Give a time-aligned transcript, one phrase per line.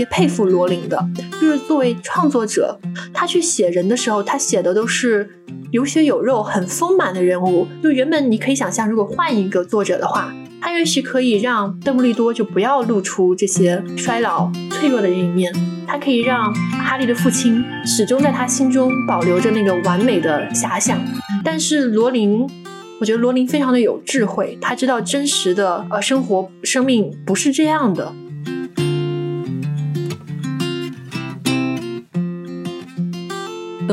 [0.00, 0.98] 别佩服罗琳的，
[1.38, 2.80] 就是作为创作者，
[3.12, 5.28] 他去写人的时候，他写的都是
[5.72, 7.68] 有血有肉、很丰满的人物。
[7.82, 15.52] 就原本你可以想象，如果换一个作者的话，他也许可以让邓布利多就不要露出这些衰老、脆弱的一面，
[15.86, 20.98] 他可以让哈利的父亲始终在他心中保留着那个完美的遐想。
[21.44, 22.48] 但是罗琳。
[23.00, 28.12] 我觉得罗琳非常的有智慧，他知道真实的呃生活生命不是这样的。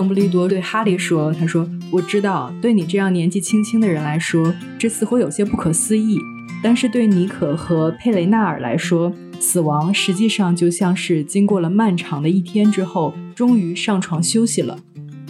[0.07, 6.17] 邓布利多对哈利说：“他说，我知道，对你这样年纪轻轻的人来说，这似乎有些不可思议。
[6.63, 14.79] 但是对尼可和佩雷纳尔来说，死亡实际上就像是经过了漫长的一天之后，终于上床休息了。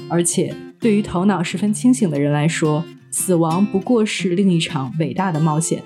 [0.08, 5.81] 而且对于头脑十分清醒的人来说。”死亡不过是另一场伟大的冒险。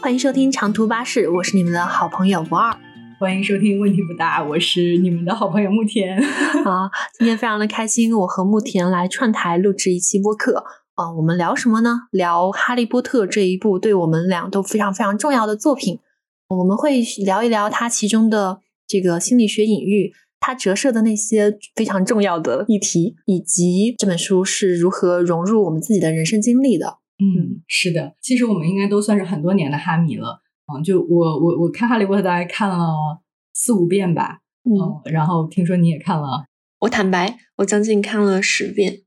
[0.00, 2.74] 欢迎收听长途巴士，我是你们的好朋友不二。
[3.20, 6.16] 欢迎收听问题不大，我是你们的好朋友慕田。
[6.64, 6.88] 啊，
[7.18, 10.64] 今天非常的开心，我和慕田来串台录制一期播客。
[10.94, 12.02] 啊，我们聊什么呢？
[12.12, 15.98] 聊《哈利波特》这一部对我们俩都非常非常重要的作品。
[16.50, 20.12] 我们会聊一聊它其中的这个心理学隐喻。
[20.38, 26.98] 它折射的那些非常重要的议题，以及这本书是如何融入我们自己的人生经历的。
[27.18, 30.42] 嗯，是的，其实我们应该都算是很多年的哈迷了。
[30.72, 32.76] 嗯，就我我我看《哈利波特》大概看了
[33.52, 34.38] 四五遍吧。
[34.64, 36.44] 嗯，然后听说你也看了。
[36.80, 39.00] 我坦白，我将近看了十遍。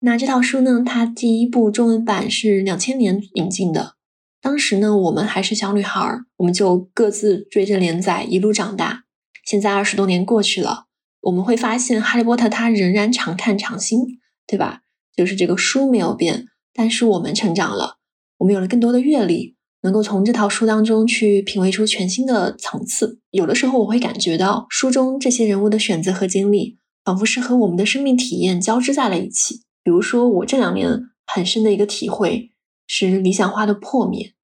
[0.00, 0.84] 那这套书呢？
[0.86, 3.94] 它第一部中文版是两千年引进的，
[4.40, 6.00] 当时呢我们还是小女孩，
[6.36, 9.02] 我们就各自追着连载一路长大。
[9.44, 10.84] 现在二十多年过去了，
[11.22, 14.82] 我们会发现《哈利波特》它仍然常看常新，对吧？
[15.16, 17.96] 就是这个书没有变，但是我们成长了，
[18.36, 19.56] 我们有了更多的阅历，
[19.88, 23.20] 能够从这套书当中去品味出全新的层次。
[23.30, 29.62] 有的时候我会感觉到书中这些人物的选择和经历，仿佛是和我们的生命体验交织在了一起。
[29.82, 32.50] 比如说，我这两年很深的一个体会
[32.86, 34.34] 是理想化的破灭，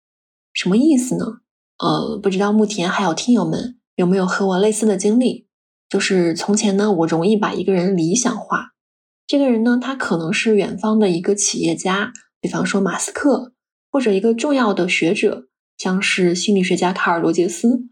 [0.54, 1.26] 什么意思呢？
[1.78, 3.76] 呃，不知道目前还有听友们。
[3.96, 5.46] 有没有和我类似的经历？
[5.90, 8.70] 就是从前呢，我容易把一个人理想化。
[9.26, 13.52] 这个人呢，他可能是远方的一个企业家，比方说马斯克，
[13.94, 15.46] 或者一个重要的学者，
[15.78, 17.84] 像是心理学家卡尔罗杰斯，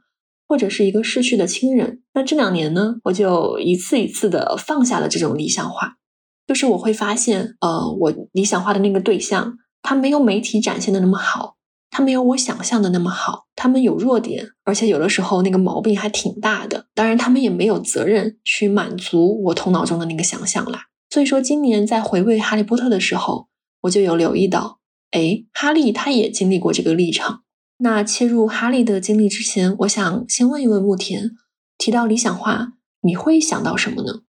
[0.48, 2.02] 或者是一个逝去的亲人。
[2.12, 5.98] 那这两年呢，我就一次一次的放下了这种理想化，
[6.44, 11.54] 就是我会发现，呃，我理想化的那个对象，他没有媒体展现的那么好。
[11.94, 16.86] 他没有我想象的那么好，他们有弱点，而且有的时候那个毛病还挺大的。
[16.94, 20.86] 当然，他们也没有责任去满足我头脑中的那个想象啦。
[21.10, 23.48] 所以说，今年在回味《哈利波特》的时候，
[23.82, 24.80] 我就有留意到，
[25.12, 27.38] 哎，哈利他也经历过这个历程。
[27.78, 31.30] 那切入哈利的经历之前，我想先问一问慕田，
[31.78, 34.22] 提到理想化，你会想到什么呢？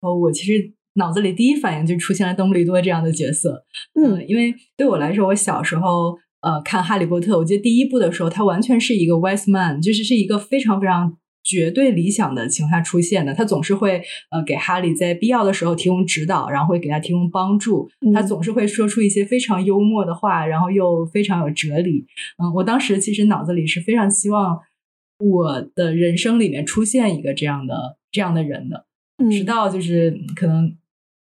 [0.00, 3.64] 哦，我其实脑子里第一反应就出现了邓布利多这样的角色。
[3.94, 6.18] 嗯，因为对我来说，我小时候。
[6.42, 13.34] 呃，看《哈利波特》，我记得第一部的时候，他完全是一个 wise man，就是是一个非常非常绝对理想的情况下出现的。
[13.34, 17.88] 他总是会呃给哈利在必要的时候提供指导，然后会给他提供帮助。
[18.14, 22.06] 他总是会说出一些非常幽默的话，然后又非常有哲理。
[22.38, 24.58] 嗯，我当时其实脑子里是非常希望
[25.18, 28.86] 我的人生里面出现一个这样的这样的人的，
[29.30, 30.76] 直到就是可能。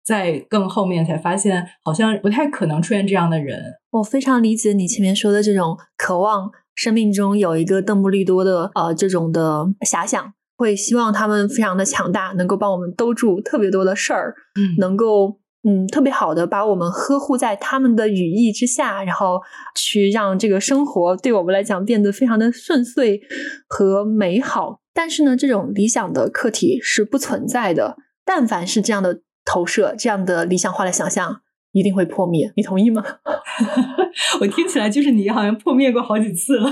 [0.03, 3.75] 在更后面才发现，好像不太可能出现这样的人。
[3.91, 19.39] 我非常理解你前面说的这种渴望，生命中有一个邓布利多的呃这种的遐想，会希望他们非常的强大，能够帮我们兜住特别多的事儿，嗯，能够嗯特别好的把我们呵护在他们的羽翼之下，然后
[19.75, 23.21] 去让这个生活对我们来讲变得非常的顺遂
[23.67, 24.79] 和美好。
[24.91, 27.97] 但是呢，这种理想的客体是不存在的。
[28.25, 29.21] 但凡是这样的。
[29.43, 31.41] 投射这样的理想化的想象
[31.73, 33.03] 一定会破灭，你同意吗？
[34.41, 36.71] 我听起来就是你好像破灭过好几次了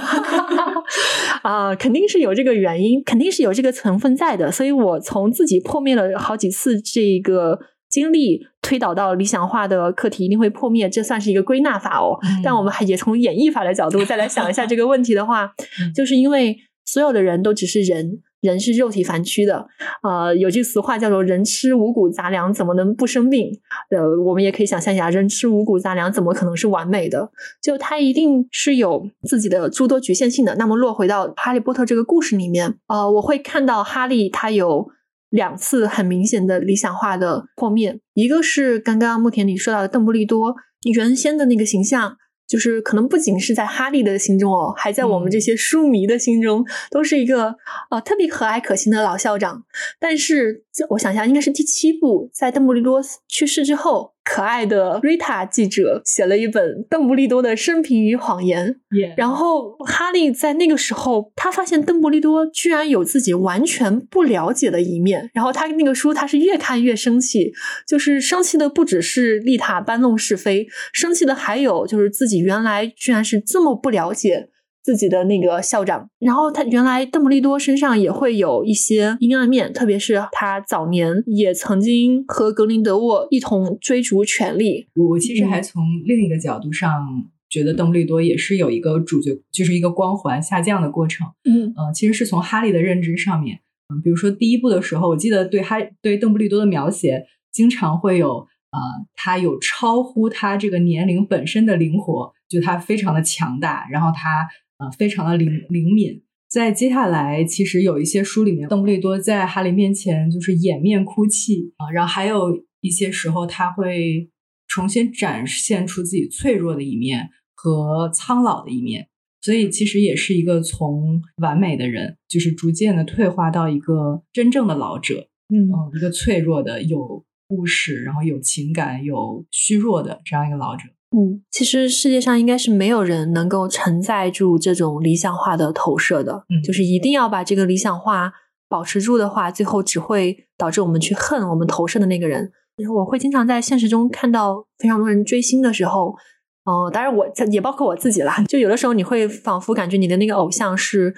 [1.43, 4.51] 啊，肯定是有这个原因，肯定是有这个成分在的。
[4.51, 7.59] 所以我从自己破灭了好几次这个
[7.89, 12.17] 经历推导到理想化的课题一定会破灭，这算是一个归纳法哦。
[12.43, 15.51] 但我们还也从演绎法的角度再来想一下这个问题的话，
[15.95, 18.21] 就是因为所有的人都只是人。
[18.41, 19.67] 人是肉体凡躯的，
[20.01, 23.51] 呃，有句俗话叫做“人吃五谷杂粮，怎么能不生病？”
[23.91, 27.31] 呃，我们也可以想象一下，人吃五谷杂粮，怎么可能是完美的？
[27.61, 30.55] 就他一定是有自己的诸多局限性的。
[30.55, 34.87] 那么落回到《哈利波特》这个故事里面，呃，我会看到哈利他有
[35.29, 40.55] 两次很明显的理想化的破灭，一个是刚刚慕田里说到的邓布利多
[40.89, 42.15] 原先的那个形象。
[42.49, 47.55] 就是可能不仅是在哈利的心中哦，还在我们这些书迷的心中，都是一个
[47.91, 49.63] 呃特别和蔼可亲的老校长。
[49.99, 54.13] 但是，我想一下，应该是第七部，在邓布利多去世之后。
[54.29, 58.75] 可爱的瑞塔记者写了一本《邓布利多的生平与谎言》，
[59.17, 67.51] 然后哈利在那个时候，他发现邓布利多居然有自己完全不了解的一面，然后他那个书他是越看越生气，
[67.87, 74.49] 就是生气的不只是丽塔搬弄是非，生气的还有就是自己原来居然是这么不了解。
[74.81, 84.87] 自己的那个校长，然后他原来邓布利多身上也会有一些阴暗面，特别是他早年也曾经和格林德沃一同追逐权力。
[84.95, 87.05] 我其实还从另一个角度上
[87.49, 91.27] 觉得邓布利多也是有一个主角，就是一个光环下降的过程。
[91.43, 93.59] 嗯，呃，其实是从哈利的认知上面，
[93.93, 98.79] 嗯，比如说第一部的时候，我记得对哈对邓布利多的描写，经常会有啊，
[99.13, 104.47] 他有超乎他这个年龄本身的灵活，就他非常的强大，然后他。
[104.79, 106.23] 啊，非常的灵灵敏。
[106.49, 114.27] 在接下来，其实有一些书里面，邓布利多在哈利面前就是掩面哭泣啊，然后还有一些时候他会
[114.67, 119.07] 重新展现出自己脆弱的一面和苍老的一面。
[119.41, 125.29] 所以，其实也是一个从完美的人，就是逐渐的退化到一个真正的老者。
[125.47, 130.83] 嗯，一个脆弱的、有故事，然后有情感、有虚弱的这样一个老者。
[131.11, 138.31] 嗯，其实世界上应该是没有人能够承载住这种理想化的投射的，嗯，就是一定要把这个理想化
[138.67, 142.51] 保持住的话，最后只会导致我们去恨我们投射的那个人。
[142.95, 146.15] 我会经常在现实中看到非常多人追星的时候，
[146.63, 151.13] 呃，当然我也包括我自己啦，就有的时候你会仿佛感觉你的那个偶像是，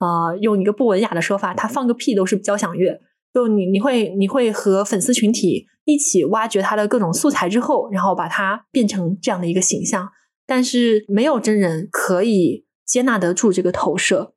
[0.00, 3.00] 呃，用一个不文雅的说法，他放个屁都是交响乐。
[3.36, 10.08] 就你你会你会和粉丝群体一起挖掘他的各种素材之后，然后把它变成这样的一个形象，
[10.46, 14.32] 但是没有真人可以接纳得住这个投射，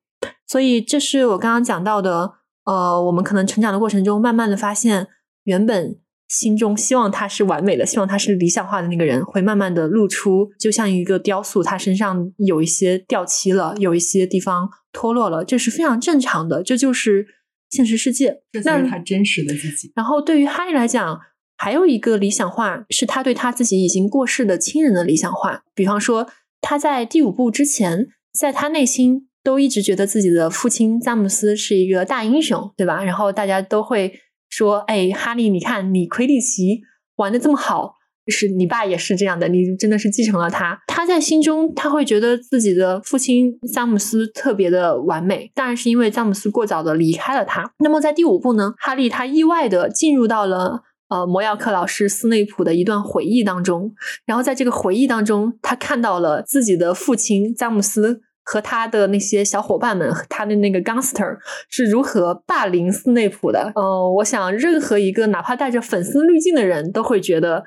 [0.45, 2.33] 所以这是我刚刚讲到的，
[2.65, 5.07] 呃，我们可能成长的过程中，慢慢的发现，
[5.45, 5.97] 原本
[6.27, 17.38] 心中希望他是完美的，希望他是理想化的那个人，会慢慢的露出，就像一个雕塑，他身上有一些掉漆了，有一些地方脱落了，这是非常正常的，这就是。
[17.69, 19.91] 现实世界，这才是他真实的自己。
[19.95, 21.19] 然后，对于哈利来讲，
[21.57, 25.63] 还有一个理想化是他对他自己已经过世的亲人的理想化。
[25.75, 26.29] 比方说，
[26.61, 33.03] 他在第五部之前，在他内心都一直觉得自己的父亲詹姆斯是一个大英雄，对吧？
[33.03, 34.13] 然后大家都会
[34.49, 36.81] 说：“哎，哈利，你看你魁地奇
[37.15, 37.95] 玩的这么好。”
[38.31, 40.79] 是你爸也是这样的，你真的是继承了他。
[41.09, 47.71] 在心中，他会觉得自己的父亲詹姆斯特别的完美，当然是因为詹姆斯过早的离开了他。
[47.79, 53.91] 那么在第五部呢，哈利他意外的进入到了呃摩 ял 克老师斯内普的一段回忆当中，
[54.25, 61.37] 然后在这个回忆当中，他看到了自己的父亲詹姆斯和他的那些小伙伴们，他的那个 gangster
[61.69, 63.71] 是如何霸凌斯内普的。
[63.75, 67.63] 嗯，我想任何一个哪怕带着粉丝滤镜的人都会觉得。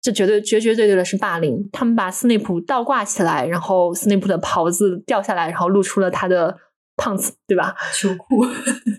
[0.00, 1.68] 这绝对绝绝对对的是霸凌！
[1.72, 6.56] 他们把斯内普倒挂起来，然后斯内普的袍子掉下来，然后露出了他的
[6.96, 7.74] 胖子，对吧？
[7.92, 8.46] 秋裤。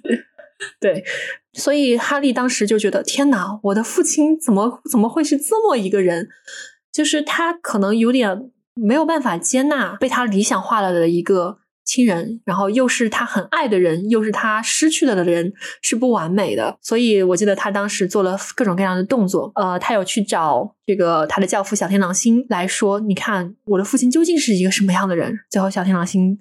[0.79, 1.03] 对，
[1.53, 6.27] 所以哈利当时就觉得：天哪，我的父亲怎么怎么会是这么一个人？
[6.91, 11.57] 就是他可能有点没有办法接纳被他理想化了的一个。
[11.83, 16.77] 亲人，然后又是他很爱的人，又是他失去了的人，是不完美的。
[16.81, 19.51] 所以我记得他当时做了各种各样的动作。
[19.55, 26.39] 呃，他有去找这个他的教父小天狼星来说：“你看，我的父亲究竟是一个什么样的人？”最后，小天狼星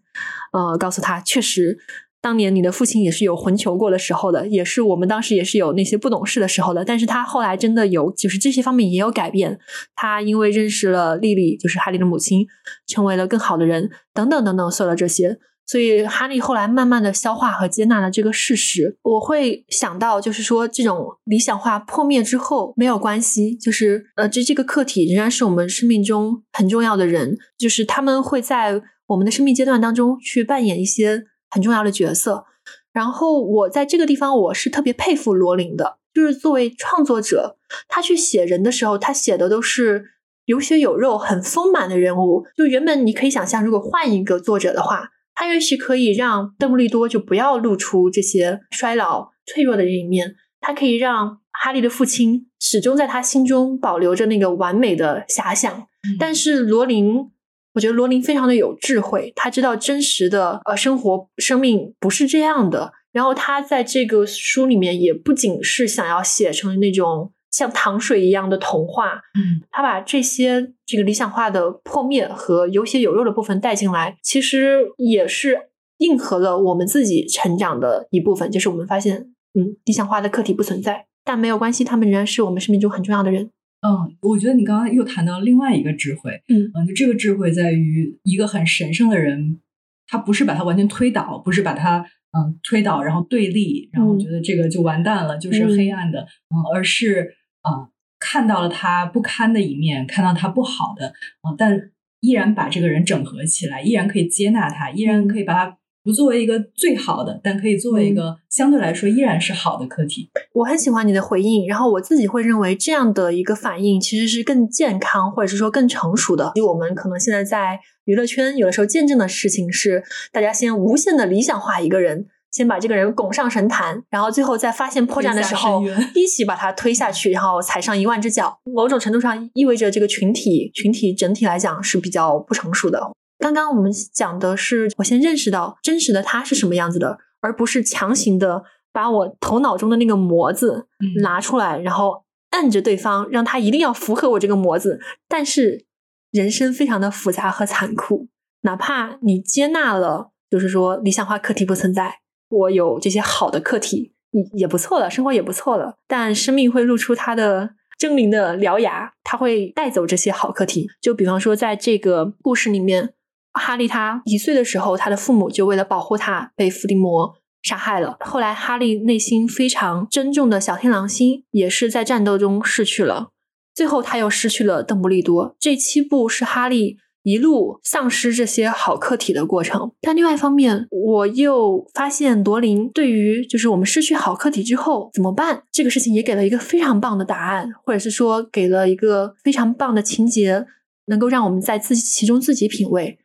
[0.52, 1.78] 呃告诉他：“确实。”
[2.22, 6.84] 当年你的父亲也是有混球过的时候的，也是我们当时也是有那些不懂事的时候的。
[6.84, 9.58] 但是他后来真的有，就是这些方面也有改变。
[9.94, 12.46] 他因为认识了莉莉，就是哈利的母亲，
[12.86, 15.38] 成为了更好的人，等等等等，所有的这些。
[15.66, 18.98] 所以哈利后来慢慢的消化和接纳了这个事实。
[19.02, 31.24] 我会想到，就是说这种理想化破灭之后没有关系，就是呃，这这个客体仍然是我们生命中很重要的人，就是他们会在我们的生命阶段当中去扮演一些。
[31.50, 32.44] 很重要的角色，
[32.92, 37.56] 然后我在这个地方我是特别佩服罗琳的，就是作为创作者，
[37.88, 40.04] 他去写人的时候，他写的都是
[40.44, 42.46] 有血有肉、很丰满的人物。
[42.56, 55.86] 就原本你可以想象，如果换一个作者的话，他也许可以让邓布利多就不要露出这些衰老、脆弱的一面，他可以让哈利的父亲始终在他心中保留着那个完美的遐想，
[56.18, 57.30] 但是罗琳。
[57.74, 62.92] 我觉得罗琳非常的有智慧，他知道真实的呃生活生命不是这样的。
[63.12, 83.50] 然后他在这个书里面也不仅是想要写成那种像糖水一样的童话，嗯，他把这些这个理想化的破灭和有血有肉的部分带进来，其实也是应和了我们自己成长的一部分，就是我们发现，嗯，理想化的客体不存在，但没有关系，他们仍然是我们生命中很重要的人。
[83.82, 89.60] 嗯，我觉得你刚刚又谈到另外一个智慧，嗯嗯，就这个智慧在于一个很神圣的人，
[90.06, 95.76] 他不是把他完全推倒，不是把他嗯推倒，然后对立，然后觉得这个就完蛋了，就是嗯。
[95.76, 101.08] 黑暗的，嗯，而是啊、看到了他不堪的一面，看到他不好的，
[101.40, 110.30] 啊、但依然把这个人整合起来，依然可以接纳他，依然可以把他不作为一个最好的，但可以作为一个相对来说依然是好的课题。
[110.54, 116.52] 我很喜欢你的回应，然后我自己会认为这样的一个反应其实是更健康，或者是说更成熟的。
[116.54, 120.02] 因为我们可能现在在娱乐圈有的时候见证的事情是，
[120.32, 125.82] 大家先无限的理想化一个人，先把这个人拱上神坛，然后最后在发现破绽的时候
[126.14, 128.58] 一起把他推下去，然后踩上一万只脚。
[128.64, 133.12] 某种程度上意味着这个群体群体整体来讲是比较不成熟的。
[133.40, 145.00] 刚刚我们讲的是，我先认识到真实的他是什么样子的，而不是强行的把我头脑中的那个模子嗯拿出来，然后按着对方，让他一定要符合我这个模子。
[145.26, 145.86] 但是
[146.30, 148.28] 人生非常的复杂和残酷，
[148.60, 152.20] 哪怕你接纳了，就是说理想化课题不存在，
[152.50, 157.70] 我有这些好的课题也也不错了，生活也不错了，但生命会露出它的。
[158.00, 160.88] 狰狞的獠牙，它会带走这些好课题。
[161.02, 163.12] 就比方说，在这个故事里面，
[163.52, 168.16] 哈利他一岁的时候，他的父母就为了保护他被伏地魔杀害了。
[168.20, 173.30] 后来，哈利内心非常珍重的小天狼星也是在战斗中逝去了。
[173.74, 175.56] 最后，他又失去了邓布利多。
[175.58, 179.92] 这七部是哈利一路丧失这些好客体的过程。
[180.00, 190.66] 但另外一方面，我又发现罗琳对于就是我们失去好客体之后怎么办这个事情，也给了一个非常棒的答案，或者是说给了一个非常棒的情节，
[191.06, 193.18] 能够让我们在自己其中自己品味。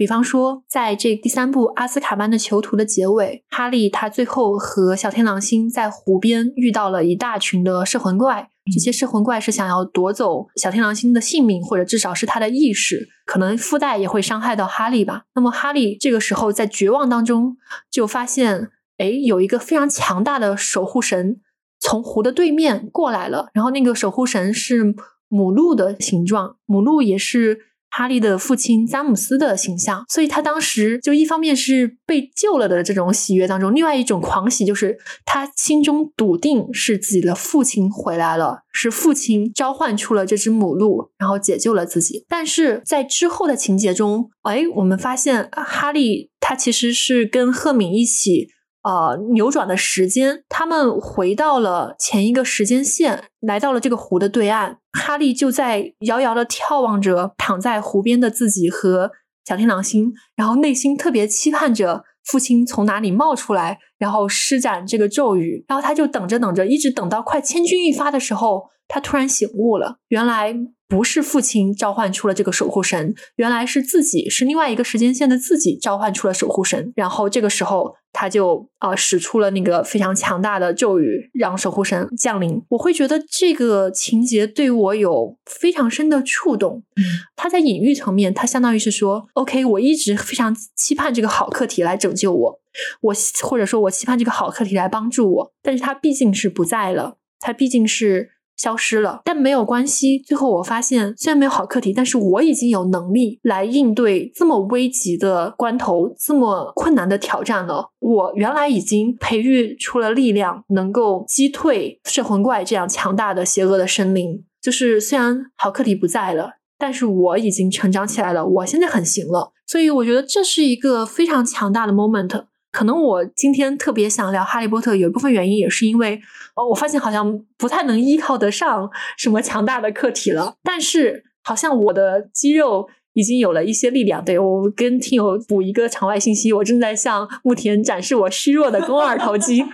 [0.00, 15.24] 比方说，在这第三部《阿斯卡班的囚徒》的结尾，哈利他最后和小天狼星在湖边遇到了一大群的摄魂怪，这些摄魂怪是想要夺走小天狼星的性命，或者至少是他的意识，可能附带也会伤害到哈利吧。
[15.34, 17.58] 那么哈利这个时候在绝望当中，
[17.90, 21.42] 就发现，哎，有一个非常强大的守护神
[21.78, 24.94] 从湖的对面过来了，然后那个守护神是
[25.28, 27.66] 母鹿的形状，母鹿也是。
[27.90, 42.24] 哈利的父亲詹姆斯的形象，所以他当时就一方面是被救了的这种喜悦当中，另外一种狂喜就是他心中笃定是自己的父亲回来了，是父亲召唤出了这只母鹿，然后解救了自己。
[42.28, 48.48] 但是在之后的情节中，哎，我们发现哈利他其实是跟赫敏一起。
[48.82, 54.78] 呃，扭转的时间，他们回到了前一个时间线，来到了这个湖的对岸。
[54.92, 59.12] 哈利就在遥遥的眺望着躺在湖边的自己和
[59.44, 65.64] 小天狼星，然后内心特别期盼着父亲从哪里冒出来，然后施展这个咒语。
[65.68, 70.56] 然后他就等着等着，一直等到快千钧一发的时候，他突然醒悟了，原来
[70.90, 76.92] 不是父亲召唤出了这个守护神，原来是自己，是另外一个时间线的自己召唤出了守护神。
[76.94, 77.96] 然后这个时候。
[78.12, 82.60] 他就啊、呃、使出了那个非常强大的咒语，让守护神降临。
[82.70, 86.82] 我会觉得这个情节对我有非常深的触动。
[86.96, 87.02] 嗯，
[87.36, 92.60] 他在隐喻层面，他相当于是说，OK，我一直非常期盼这个好课题来拯救我，
[93.02, 98.30] 我或者说我期盼这个好课题来帮助我，但是他毕竟是不在了，他毕竟是。
[98.60, 100.18] 消失了，但没有关系。
[100.18, 107.88] 最后我发现，虽然没有好课题，但是我已经有能力来应对这么危急的关头，这么困难的挑战了。
[108.00, 114.44] 我原来已经培育出了力量，能够击退摄魂怪这样强大的邪恶的生灵。
[114.60, 119.52] 就是虽然好课题不在了，但是我已经成长起来了，我现在很行了。
[119.66, 122.44] 所以我觉得这是一个非常强大的 moment。
[122.72, 126.20] 可能我今天特别想聊《哈利波特》，有一部分原因也是因为，
[126.54, 130.54] 哦，我发现好像不太能依靠得上什么强大的课题了。
[130.62, 134.24] 但是好像我的肌肉已经有了一些力量。
[134.24, 139.64] 对我跟听友补一个场外信息，我正在向牧田展示我虚弱的肱二头肌。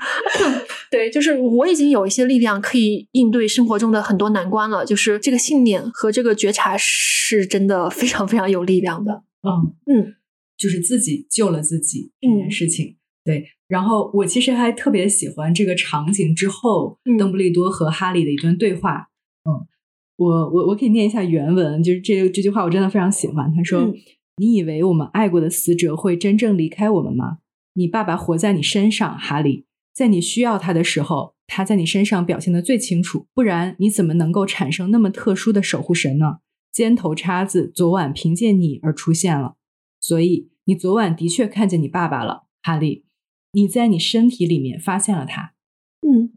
[0.91, 4.87] 对，就是我已经有一些力量可以应对生活中的很多难关了。
[4.87, 9.23] 就是这个信念和这个觉察是真的非常非常有力量的。
[9.43, 10.15] 嗯嗯。
[10.57, 13.47] 就是自己救了自己这件事情，嗯、对。
[13.69, 19.09] 然后我其实还特别喜欢这个场景之后，嗯、邓布利多和哈利的一段对话。
[19.45, 19.67] 嗯，
[20.17, 23.53] 我我我可以念一下原文，就是这这句话我真的非常喜欢。
[23.55, 23.95] 他说：“嗯、
[24.37, 27.39] 你以为我们爱过的死者会真正离开我们吗？
[27.75, 29.67] 你爸爸活在你身上，哈利。
[29.93, 36.39] 在你需要他的时候，他在你身上表现的最清楚，不然你怎么能够产生那么特殊的守护神呢？
[36.73, 39.57] 尖头叉子昨晚凭借你而出现了，
[40.07, 43.05] 所以你昨晚的确看见你爸爸了，哈利。
[43.51, 45.55] 你在你身体里面发现了他。
[46.07, 46.31] 嗯，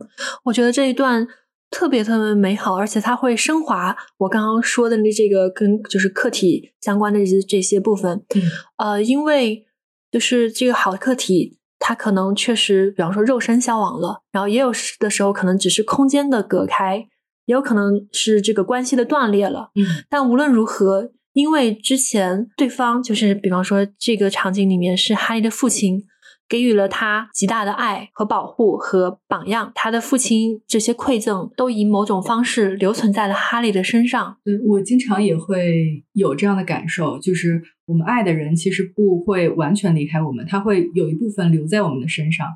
[0.46, 1.28] 我觉得这一段
[1.70, 8.26] 特别特别美好，而且它会升华我刚刚说的那这个跟就是客体相关的这些这些部分。
[8.34, 8.42] 嗯，
[8.78, 9.68] 呃，因为
[10.12, 11.60] 就是这个好客体。
[11.82, 17.08] 它可能确实，比方说肉身消亡了，然后也有的时候可能只是空间的隔开，
[17.46, 19.72] 也有可能是这个关系的断裂了。
[19.76, 26.03] 嗯，但无论如何，因为之前对方就是比方说这个场景里面是哈利的父亲。
[26.51, 34.36] 给予了他极大的爱和保护和榜样，他的父亲这些馈赠都以某种方式留存在了哈利的身上。
[34.43, 42.48] 对我经常也会有这样的感受，就是我们爱的人其实不会完全离开我们，他会有一部分留在我们的身上。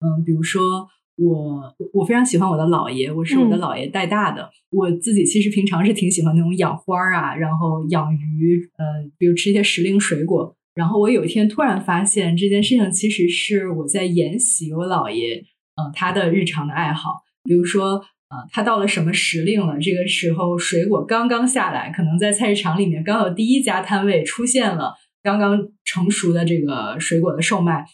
[0.00, 4.50] 嗯，比如说我，我非常喜欢我的姥爷，我是我的姥爷带大的。
[4.70, 8.84] 我自己其实平常是挺喜欢那种养花啊，然后养鱼，呃，
[9.18, 10.56] 比如吃一些时令水果。
[10.74, 15.44] 然后我有一天突然发现这件事情其实是我在沿袭我姥爷，
[15.76, 17.20] 呃，他的日常的爱好。
[17.44, 17.96] 比如说，
[18.30, 27.84] 呃，他到了什么时令了，这个时候水果刚刚下来，可能在菜市场里面刚有第一家摊位出现了刚刚成熟的这个水果的售卖，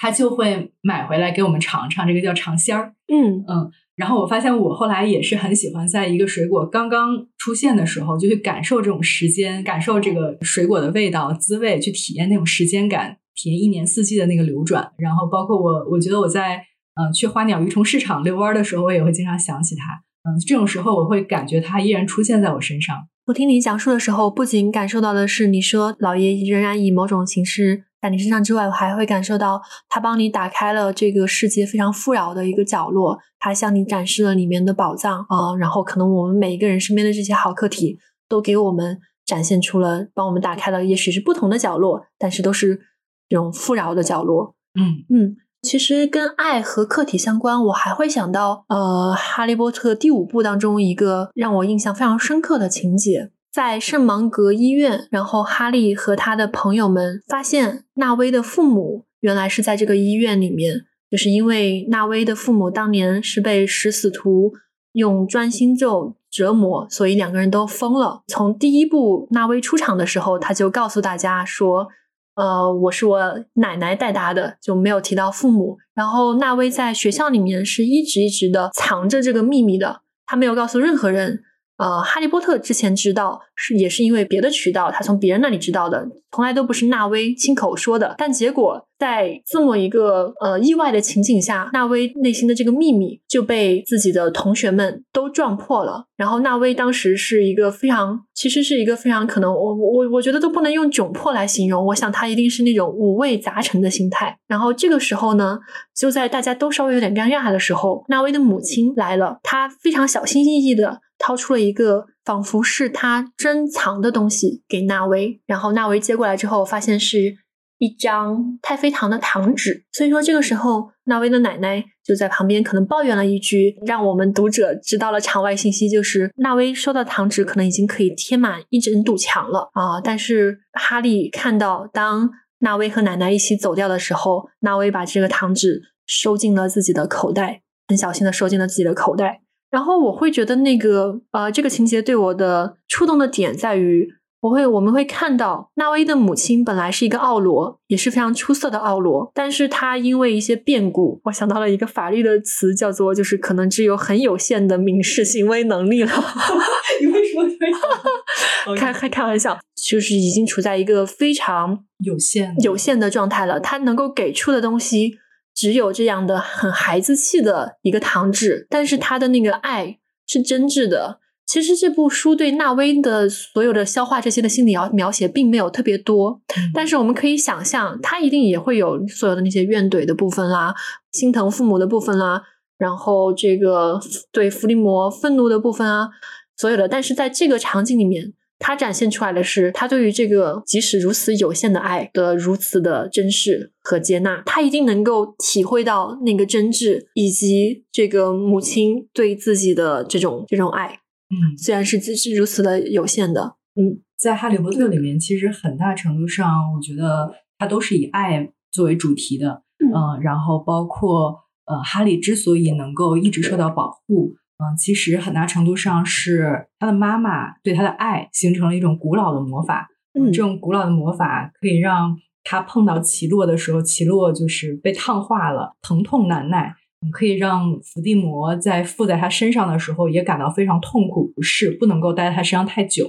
[0.00, 2.94] 他就会买回来给我们尝尝，这个叫尝鲜儿。
[3.12, 3.70] 嗯嗯。
[3.96, 14.90] 然后我发现，我后来也是很喜欢，在一个水果刚刚出现的时候，就去感受这种时间，感受这个水果的味道、滋味，去体验那种时间感，体验一年四季的那个流转。
[14.96, 16.64] 然后，包括我，我觉得我在
[16.94, 20.02] 呃去花鸟鱼虫市场遛弯的时候，我也会经常想起它。
[20.24, 22.96] 嗯，这种时候我会感觉它依然出现在我身上。
[23.30, 27.84] 我听你讲述的时候，不仅感受到的是你说老爷仍然以某种形式。
[28.02, 35.54] 在你身上之外，我还会感受到他帮你打开了这个世界非常富饶的一个角落，他向你展示了里面的宝藏啊。
[35.60, 42.80] 然后，可能我们每一个人身边的这些好客体，都给我们展现出了，帮我们打开了，也许是不同的角落，但是都是
[43.28, 44.56] 这种富饶的角落。
[44.74, 53.30] 嗯嗯，其实跟爱和客体相关，我还会想到，呃，《哈利波特》第五部当中一个让我印象非常深刻的情节。
[53.52, 64.52] 在圣芒格医院，然后哈利和他的朋友们发现纳威的父母原来是在这个医院里面，就是因为纳威的父母当年是被食死徒
[64.92, 68.22] 用专心咒折磨，所以两个人都疯了。
[68.28, 71.88] 从第一部纳威出场的时候，他就告诉大家说
[72.34, 81.42] ：“呃，我是我奶奶带大的，就没有提到父母。”然后纳威在学校里面是一直一直的藏着这个秘密的，他没有告诉任何人。
[81.80, 88.14] 呃，哈利波特之前知道是也是因为别的渠道，他从别人那里知道的，从来都不是纳威亲口说的。
[88.18, 96.04] 但结果在这么一个呃意外的情景下，纳威内心的这个秘密就被自己的同学们都撞破了。
[96.18, 101.86] 然后纳威当时是一个非常，其实是一个非常可能，我我我觉得都不能用窘迫来形容。
[101.86, 104.36] 我想他一定是那种五味杂陈的心态。
[104.46, 105.58] 然后这个时候呢，
[105.96, 111.00] 就在大家都稍微有点尴尬的时候，纳威的母亲来了，她非常小心翼翼的。
[111.20, 117.36] 掏出了一个仿佛是他珍藏的东西给纳威，然后纳威接过来之后，发现是
[117.78, 119.84] 一张太妃糖的糖纸。
[119.92, 130.00] 所以说，这个时候纳威的奶奶就在旁边可能抱怨了一句，让我们读者知道了场外信息，就是纳威收到糖纸可能已经可以贴满一整堵墙了啊！
[130.02, 132.30] 但是哈利看到，当
[132.60, 139.42] 纳威和奶奶一起走掉的时候，纳威把这个糖纸收进了自己的口袋，很小心的收进了自己的口袋。
[139.70, 144.08] 然后我会觉得那个呃，这个情节对我的触动的点在于，
[144.40, 156.10] 我会我们会看到纳威的母亲本来是一个奥罗，也是非常出色的奥罗，但是她因为一些变故，我想到了一个法律的词，叫做就是可能只有很有限的民事行为能力了。
[157.00, 165.18] 你为什么开开开玩笑，就是已经处在一个非常有限有限的状态了，他能够给出的东西。
[165.60, 171.20] 只有这样的很孩子气的一个糖纸，但是他的那个爱是真挚的。
[171.44, 176.40] 其实这部书对纳威的所有的消化这些的心理描描写并没有特别多，
[176.72, 180.74] 但是我们可以想象，他一定也会有所有的那些怨怼的部分啦，
[181.12, 182.42] 心疼父母的部分啦，
[182.78, 184.00] 然后这个
[184.32, 186.08] 对伏地魔愤怒的部分啊，
[186.56, 186.88] 所有的。
[186.88, 188.32] 但是在这个场景里面。
[188.60, 201.00] 他展现出来的是，他对于这个即使如此有限的爱的如此的珍视和接纳，他一定能够体会到那个真挚，以及这个母亲对自己的这种这种爱。
[201.30, 203.56] 嗯，虽然是是如此的有限的。
[203.74, 209.62] 嗯，在《哈利波特》里面，其实很大程度上，我觉得它都是以爱作为主题的。
[209.78, 219.88] 嗯，然后包括呃，哈利之所以能够一直受到保护，嗯，其实很大程度上是他的妈妈对他的爱形成了一种古老的魔法。
[220.12, 226.74] 嗯，这种古老的魔法可以让他碰到奇洛的时候，奇洛就是被烫化了，疼痛难耐。
[227.10, 233.06] 可以让伏地魔在附在他身上的时候也感到非常痛苦不适，不能够待在他身上太久。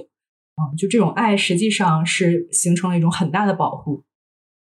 [0.56, 4.04] 嗯，就这种爱实际上是形成了一种很大的保护。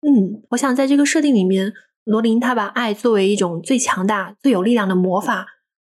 [0.03, 1.73] 嗯，我想在这个设定里面，
[2.05, 5.49] 罗琳他把爱作为一种最强大、最有力量的魔法，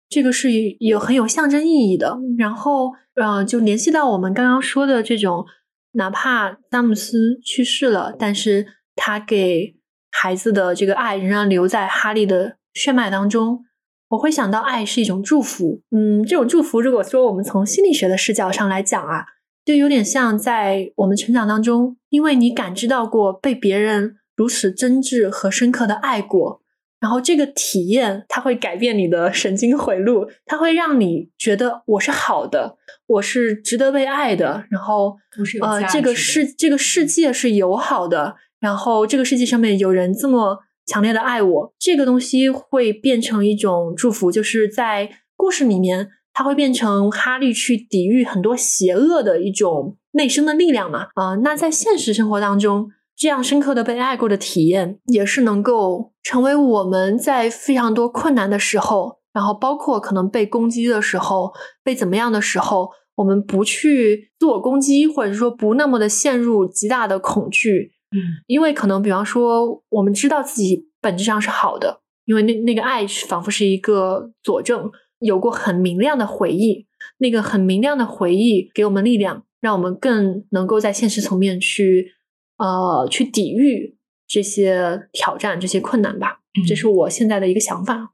[0.09, 2.17] 这个是有很有象征意义的。
[2.37, 5.45] 然后，呃，就联系到我们刚刚说的这种，
[5.93, 9.75] 哪怕詹姆斯去世了，但是他给
[10.11, 13.65] 孩子的这个爱仍然留在哈利的血脉当中。
[14.09, 15.81] 我会想到，爱是一种祝福。
[15.91, 19.25] 嗯，这种祝福，如果说我们从心理学的视角上来讲啊。
[19.65, 26.61] 就有点像在我们成长当中，因为你感知到过被别人如此真挚和深刻的爱过，
[26.99, 35.17] 然后这个体验它会改变你的神经回路，它会让你觉得我是好的，我是值得被爱的，然后
[35.61, 46.09] 呃，这个世这个世界是友好的，然后这个世界上面有人这么强烈的爱我，这个东西会变成一种祝福，就是在故事里面。
[46.39, 51.07] 它会变成哈利去抵御很多邪恶的一种内生的力量嘛？
[51.15, 61.51] 啊，那在现实生活当中，这样深刻的被爱过的体验，也是能够成为我们在非常多困难的时候，然后包括可能被攻击的时候，
[61.83, 67.93] 被怎么样的时候，我们不去自我攻击，或者说不那么的陷入极大的恐惧。
[68.15, 74.91] 嗯，因为可能比方说，我们知道自己本质上是好的，因为那那个爱仿佛是一个佐证。
[75.19, 76.85] 有过很明亮的回忆，
[77.17, 82.13] 那个很明亮的回忆给我们力量，让我们更能够在现实层面去
[82.57, 83.95] 呃去抵御
[84.27, 86.39] 这些挑战、这些困难吧。
[86.67, 88.13] 这是我现在的一个想法。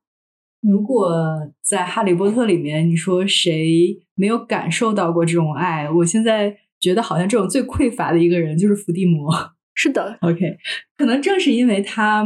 [0.62, 1.12] 如果
[1.62, 5.90] 在《哈利波特》里面，你说谁没有感受到过这种爱？
[5.90, 9.30] 我现在觉得好像这种最匮乏的一个人就是伏地魔。
[9.76, 10.58] 是的，OK，
[10.98, 12.26] 可能正是因为他。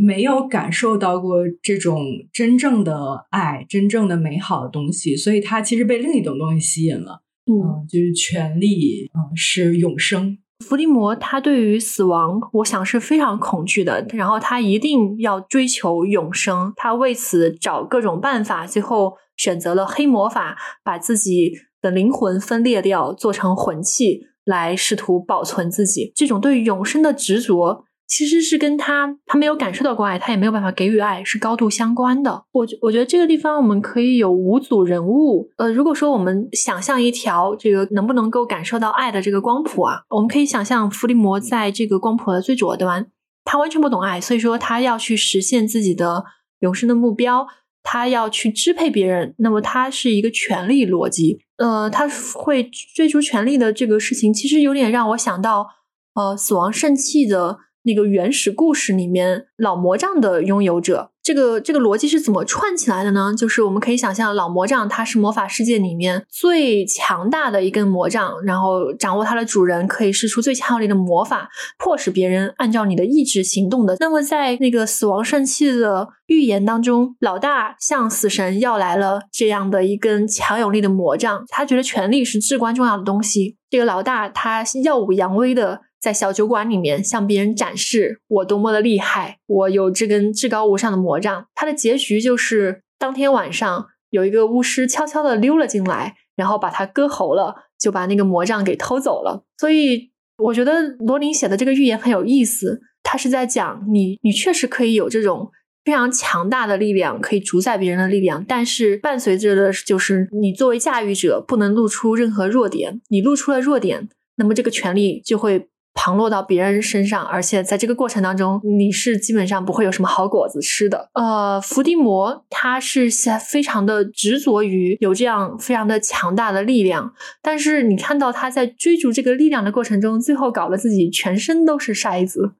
[0.00, 7.24] 没有感受到过这种真正的爱，真正的美好的东西，所以他其实被另一种东西吸引了。
[7.46, 10.38] 嗯，就是权力，嗯，是永生。
[10.64, 26.12] 伏地魔他对于死亡，我想是非常恐惧的，然后他一定要追求永生，他为此找各种办法，最后选择了黑魔法，把自己的灵魂分裂掉，做成魂器，来试图保存自己。
[26.14, 27.84] 这种对永生的执着。
[28.08, 32.42] 其实是跟他他没有感受到过爱，他也没有办法给予爱，是高度相关的。
[32.52, 35.50] 我觉我觉得这个地方我们可以有五组人物。
[35.58, 43.06] 呃，如果说我们想象一条这个能不能够感受到爱的这个光谱啊，我们可以想象伏地魔在这个光谱的最左端，
[43.44, 46.24] 他完全不懂爱，所以说他要去实现自己的
[46.60, 47.46] 永生的目标，
[47.82, 51.40] 他要去支配别人，那么他是一个权力逻辑。
[51.58, 55.66] 呃，他会追逐权力的这个事情，其实有点让我想到
[56.14, 57.58] 呃死亡圣器的。
[57.88, 63.32] 那个原始故事里面，老魔杖的拥有者，这个这个逻辑是怎么串起来的呢？
[63.34, 71.48] 就是我们可以想象，老魔杖它是魔法世界里面最强大的一根魔杖，然后掌握它的主人可以施出最强有力的魔法，
[71.78, 73.96] 迫使别人按照你的意志行动的。
[74.00, 83.56] 那么在那个死亡圣器的预言当中，老大向死神要来了这样的一根强有力的魔杖，他觉得权力是至关重要的东西。
[83.70, 85.80] 这个老大他耀武扬威的。
[86.00, 91.46] 在小酒馆里面向别人展示我多么的厉害，我有这根至高无上的魔杖。
[91.54, 99.44] 它的结局就是当天晚上有一个巫师悄悄的溜了进来，然后把他割喉了，就把那个魔杖给偷走了。
[99.58, 105.50] 所以我觉得罗琳写的这个寓言很有意思，他是在讲你，你确实可以有这种
[105.84, 115.68] 非常强大的力量，可以主宰别人的力量，但是伴随着的就是你作为驾驭者不能露出任何弱点，你露出了弱点，那么这个权力就会。
[116.00, 121.10] 旁落到别人身上，而且在这个过程当中，你是基本上不会有什么好果子吃的。
[121.14, 123.10] 呃，伏地魔他是
[123.44, 132.52] 非常的执着于有这样非常的强大的力量，但是你看到他在追逐这个力量的过程中，最后搞得自己全身都是筛子。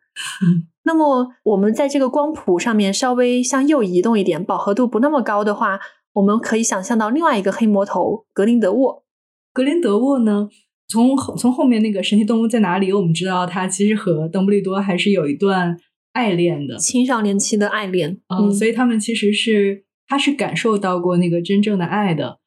[0.83, 5.79] 那么我们在这个光谱上面稍微向右移动一点，饱和度不那么高的话，
[6.15, 9.05] 我们可以想象到另外一个黑魔头格林德沃。
[9.53, 10.49] 格林德沃呢？
[10.89, 15.77] 从后从后面那个神奇动物在哪里，我们知道他其实和邓布利多还是有一段
[16.13, 18.19] 爱恋的，青少年期的爱恋。
[18.29, 22.39] 嗯，所以他们其实是他是感受到过那个真正的爱的。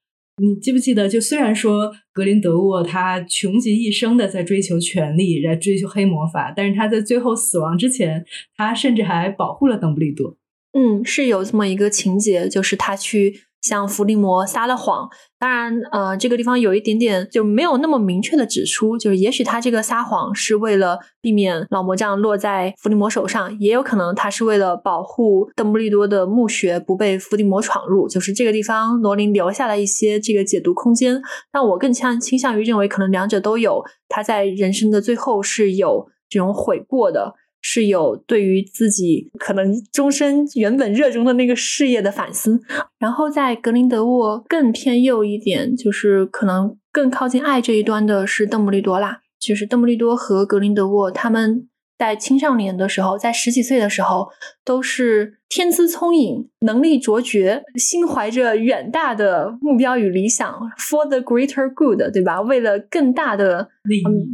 [0.42, 1.08] 你记不记得？
[1.08, 8.26] 就虽然说格林德沃他穷极一生的在追求权力，在追求黑魔法，但是他在最后死亡之前，
[8.58, 10.36] 他甚至还保护了邓布利多。
[10.74, 13.42] 嗯，是有这么一个情节，就是他去。
[13.62, 15.08] 向伏地魔撒了谎，
[15.40, 28.08] 当然，呃，这个地方有一点点就没有那么明确的指出，就是也许他这个撒谎是为了避免老魔杖落在伏地魔手上，也有可能他是为了保护邓布利多的墓穴不被伏地魔闯入。
[28.08, 31.22] 就是这个地方，罗琳留下了一些这个解读空间，
[31.52, 33.84] 但我更倾倾向于认为，可能两者都有。
[34.10, 37.36] 他在人生的最后是有这种悔过的。
[37.62, 42.60] 是有对于自己可能终身原本热衷的那个事业的反思，
[43.00, 51.68] 然后在格林德沃更偏右一点，就是可能更靠近爱这一端的是邓布利多啦，就是邓布利多和格林德沃他们。
[52.02, 54.28] 在青少年的时候，在十几岁的时候，
[54.66, 62.42] 都是天资聪颖、能力卓绝、心怀着远大的目标与理想，for the greater good，对吧？
[62.42, 63.70] 为了更大的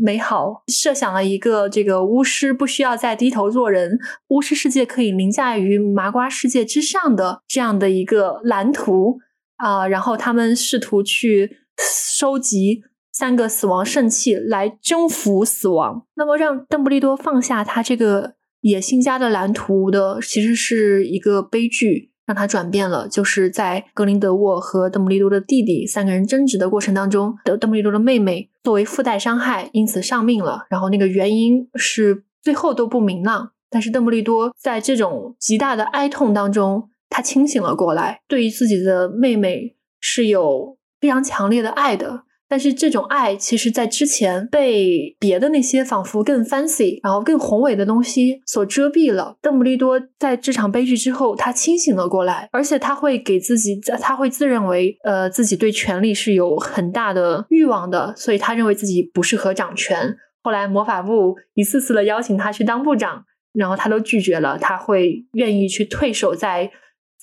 [0.01, 3.99] 美好，设想了一个这个巫师不需要再低头做人，
[4.29, 9.17] 巫师世界可以凌驾于麻瓜世界之上的这样的一个蓝图
[9.57, 9.85] 啊。
[9.85, 12.83] 然后他们试图去收集。
[13.17, 23.07] 三个死亡圣器来征服死亡，那么让邓布利多放下他这个野心家的蓝图的，其实是一个悲剧，让他转变了。
[23.07, 30.67] 就是在格林德沃和邓布利多的弟弟三个人争执的过程当中，的邓布利多的妹妹作为附带伤害，因此丧命了。
[30.69, 42.26] 然后那个原因是最后都不明朗，但是邓布利多在这种极大的哀痛当中，他清醒了过来，对于自己的妹妹是有非常强烈的爱的。
[42.49, 49.37] 但是这种爱，其实，在之前被别的那些仿佛更 fancy，然后更宏伟的东西所遮蔽了。
[49.41, 60.15] 邓布利多在这场悲剧之后，他清醒了过来，而且他会给自己，他会自认为，呃，自己对权力是有很大的欲望的，所以他认为自己不适合掌权。
[60.41, 66.71] 后来魔法部一次次的邀请他去当部长，然后他都拒绝了，他会愿意去退守在。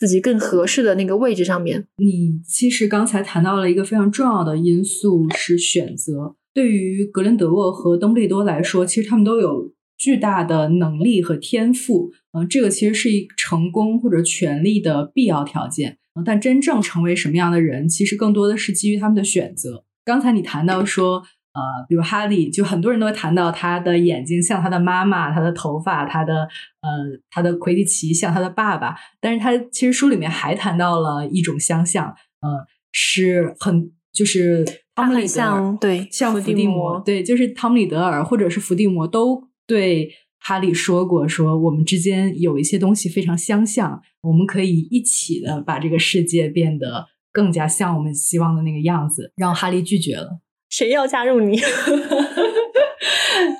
[0.04, 1.86] 自己更合适的那个位置上面。
[1.96, 6.36] 你其实刚才谈到了一个非常重要的因素是选择。
[6.52, 12.10] 对于格林德沃和邓布利多来说，其实他们都有巨大的能力和天赋。
[12.34, 15.96] 嗯，这个其实是一成功或者权力的必要条件。
[16.22, 19.84] 但真正成为什么样的人，其实更多的是基于他们的选择。
[20.04, 21.22] 刚才你谈到说。
[21.54, 26.48] 呃，比如哈利，就很多人都会谈到他的眼睛像他的妈妈，他的头发，他的
[26.82, 26.90] 呃，
[27.30, 28.96] 他的魁地奇像他的爸爸。
[29.20, 32.08] 但是他其实书里面还谈到了一种相像，
[32.40, 34.64] 呃，是很就是
[34.96, 49.32] 汤姆里德尔，对，像伏地魔，对，就是汤姆里德尔或者是伏地魔都对哈利说过，说我们之间有一些东西非常相像，我们可以一起的把这个世界变得更加像我们希望的那个样子。
[49.36, 50.40] 让哈利拒绝了。
[50.76, 51.56] 谁要加入你？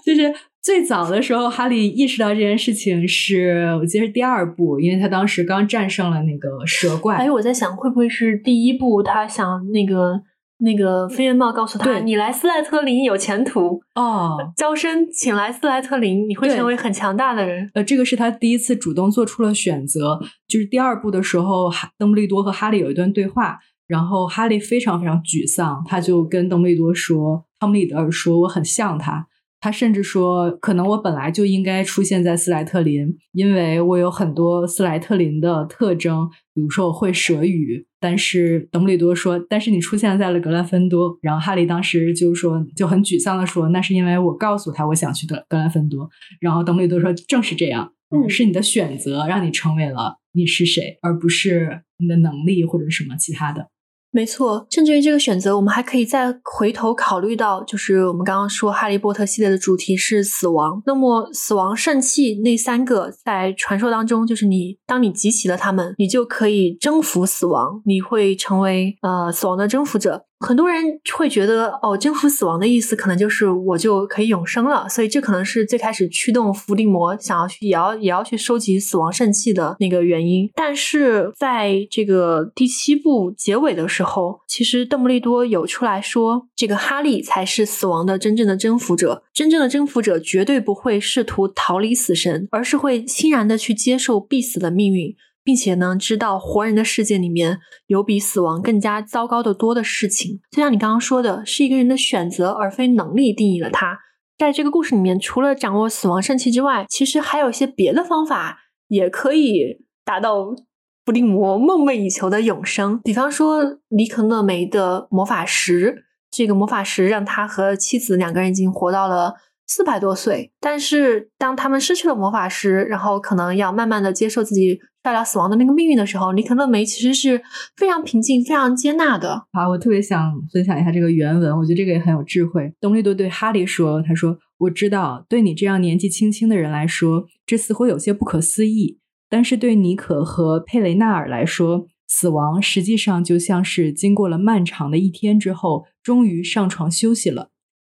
[0.04, 7.14] 就是最早的时候，哈利意识到这件事情是我记得是第二部，因为他当时刚战胜了那个蛇怪。
[7.16, 10.20] 哎，我在想会不会是第一部，他想那个
[10.58, 17.70] 那个飞燕帽告诉他，你来斯莱特林有前途哦，招生请来斯莱特林，你会成为很强大的人。
[17.74, 20.18] 呃，这个是他第一次主动做出了选择。
[20.48, 23.60] 就是第二部的时候，哈邓布利多和哈利有一段对话。
[23.86, 29.26] 然后哈利非常非常沮丧，他就跟邓布利多说：“汤姆里德尔说我很像他，
[29.60, 37.86] 他甚至说可能我本来就应该出现在斯莱特林，因为我有很多斯莱特林的特征，比如说我会蛇语。
[38.00, 41.16] 但是邓布利多说，但是你出现在了格兰芬多。
[41.22, 46.10] 然后哈利当时就说就很沮丧的说，那是因为我告诉他我想去的格兰芬多。
[46.38, 53.68] 然后邓布利多说，正是这样，嗯，是你的选择让你成为了你是谁，而不是你的能力或者什么其他的。”
[54.14, 60.80] 没错，甚至于这个选择，我们还可以再回头考虑到，就是我们刚刚说《哈利波特》系列的主题是死亡。
[60.86, 70.26] 那么，死亡圣器那三个在传说当中，就是你当你集齐了它们，你就可以征服死亡，你会成为呃死亡的征服者。
[70.44, 80.50] 很多人会觉得，哦，征服死亡的意思可能就是我就可以永生了，所以这可能是最开始驱动伏地魔想要去也要也要去收集死亡圣器的那个原因。
[80.54, 95.16] 但是在这个第七部结尾的时候，其实邓布利多有出来说，这个哈利才是死亡的真正的征服者，真正的征服者绝对不会试图逃离死神，而是会欣然的去接受必死的命运。
[95.44, 100.40] 并且呢，知道活人的世界里面有比死亡更加糟糕的多的事情。
[100.50, 103.98] 就像你刚刚说的，是一个人的选择，而非能力定义了他。
[104.38, 110.56] 在这个故事里面，除了掌握死亡圣器之外，其实还有一些别的方法，也可以达到
[111.04, 112.98] 伏地魔梦寐以求的永生。
[113.04, 119.34] 比方说，里克勒梅的魔法石，这个魔法石让他和妻子两个人已经活到了
[119.66, 127.42] 四百多岁，但是当他们失去了魔法师，然后可能要慢慢的接受自己快要死亡的那个命运的时候，尼可乐梅其实是
[127.76, 129.46] 非常平静、非常接纳的。
[129.52, 132.72] 好，我特别想分享一下这个原文，我觉得这个也很有智慧。
[132.80, 138.98] 东利多对哈利说：“他说，我知道，对你这样年纪轻轻的人来说，这似乎有些不可思议，
[139.30, 147.48] 但是对尼可和佩雷纳尔来说，死亡实际上就像是经过了漫长的一天之后，终于上床休息了，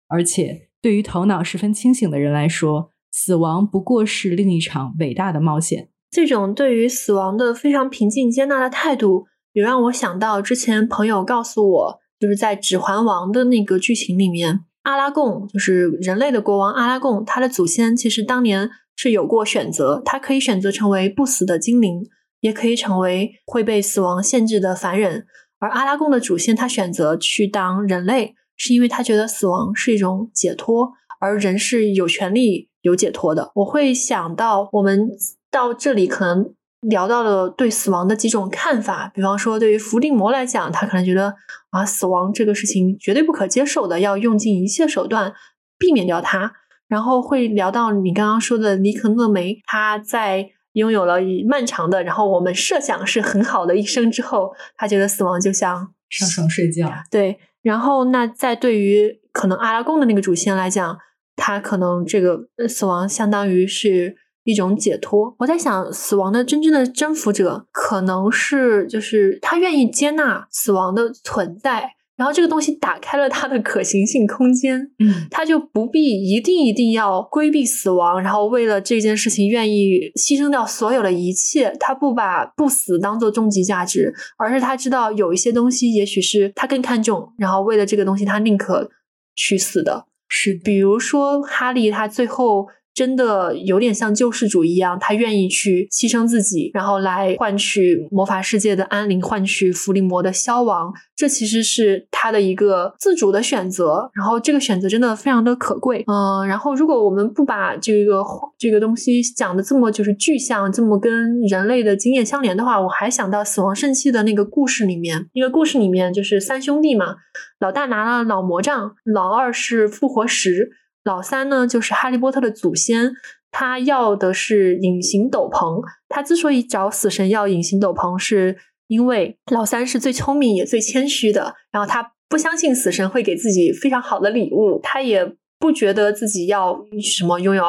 [0.06, 5.88] 而且。”对于头脑十分清醒的人来说，死亡不过是另一场伟大的冒险。
[6.12, 22.06] 这种对于死亡的非常平静接纳的态度，也让我想到之前朋友告诉我，就是在《指环王》的那个剧情里面，阿拉贡就是人类的国王阿拉贡，他的祖先其实当年是有过选择，他可以选择成为不死的精灵，
[22.42, 25.26] 也可以成为会被死亡限制的凡人。
[25.58, 28.36] 而阿拉贡的祖先，他选择去当人类。
[28.56, 33.52] 是因为他觉得死亡是一种解脱，而人是有权利有解脱的。
[33.56, 35.08] 我会想到，我们
[35.50, 39.10] 到这里可能聊到了对死亡的几种看法。
[39.14, 41.34] 比方说，对于伏地魔来讲，他可能觉得
[41.70, 45.32] 啊，死亡这个事情绝对不可接受的，要用尽一切手段
[45.78, 46.52] 避免掉它。
[46.88, 51.16] 然后会聊到你刚刚说的尼可勒梅，他在拥有了
[51.48, 56.90] 漫长的，然后我们设想是很好的一生之后，他觉得死亡就像上床睡觉。
[57.10, 57.38] 对。
[57.66, 60.96] 然后，那在对于可能阿拉贡的那个主线来讲，
[61.34, 65.34] 他可能这个死亡相当于是一种解脱。
[65.40, 71.96] 我在想，死亡的真正的征服者，可能是就是他愿意接纳死亡的存在。
[72.16, 81.76] 然后这个东西打开了它的可行性空间，嗯，他就不必一定一定要规避死亡，然后为了这件事情愿意牺牲掉所有的一切。
[81.78, 88.90] 他不把不死当做终极价值，而是他知道有一些东西也许是他更看重，然后为了这个东西他宁可
[89.34, 90.06] 去死的。
[90.28, 92.66] 是，比如说哈利，他最后。
[92.96, 100.90] 真的有点像救世主一样，他愿意去牺牲自己，然后来换取魔法世界的安宁，换取伏地魔的消亡。
[101.14, 106.02] 这其实是他的一个自主的选择，然后这个选择真的非常的可贵。
[106.06, 108.24] 嗯，然后如果我们不把这个
[108.56, 117.16] 这个东西讲的这么就是具象，这么跟人类的经验相连的话，我还想到死亡圣器的那个故事里面，那个故事里面就是三兄弟嘛，
[117.60, 120.70] 老大拿了老魔杖，老二是复活石。
[121.06, 123.12] 老三呢，就是哈利波特的祖先，
[123.52, 125.80] 他要的是隐形斗篷。
[126.08, 128.56] 他之所以找死神要隐形斗篷，是
[128.88, 137.62] 因为老三是最聪明也最谦虚的，然后他不相信死神会给自己非常好的礼物，他也不觉得自己要什么拥有。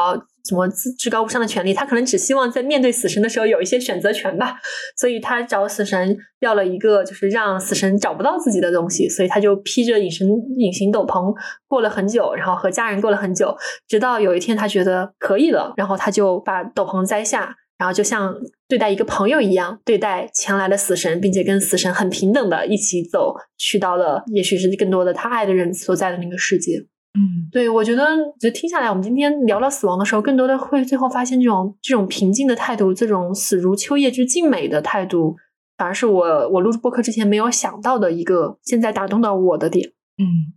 [0.47, 1.73] 什么至至高无上的权利？
[1.73, 4.55] 他可能只希望在面对死神的时候有一些选择权吧，
[4.95, 11.33] 所以他找死神要了一个就是让死神找不到自己的东西，所以他就披着隐身隐形斗篷
[11.67, 13.55] 过了很久，然后和家人过了很久，
[13.87, 18.33] 直到有一天他觉得可以了，然后他就把斗篷摘下，然后就像
[18.67, 26.85] 对待一个朋友一样对待前来的死神，并且跟死神很平等的一起走去到了也许是更多的他爱的人所在的那个世界。
[27.17, 28.05] 嗯，对，我觉得
[28.39, 35.35] 就听下来，我们今天聊到死亡的时候，更多的会最后发现这种这种平静的态度，这种死如秋叶之静美的态度，
[35.77, 39.89] 反而是我我录播客之前没有想到的一个现在打动到我的点。
[40.19, 40.53] 嗯，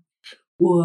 [0.59, 0.85] 我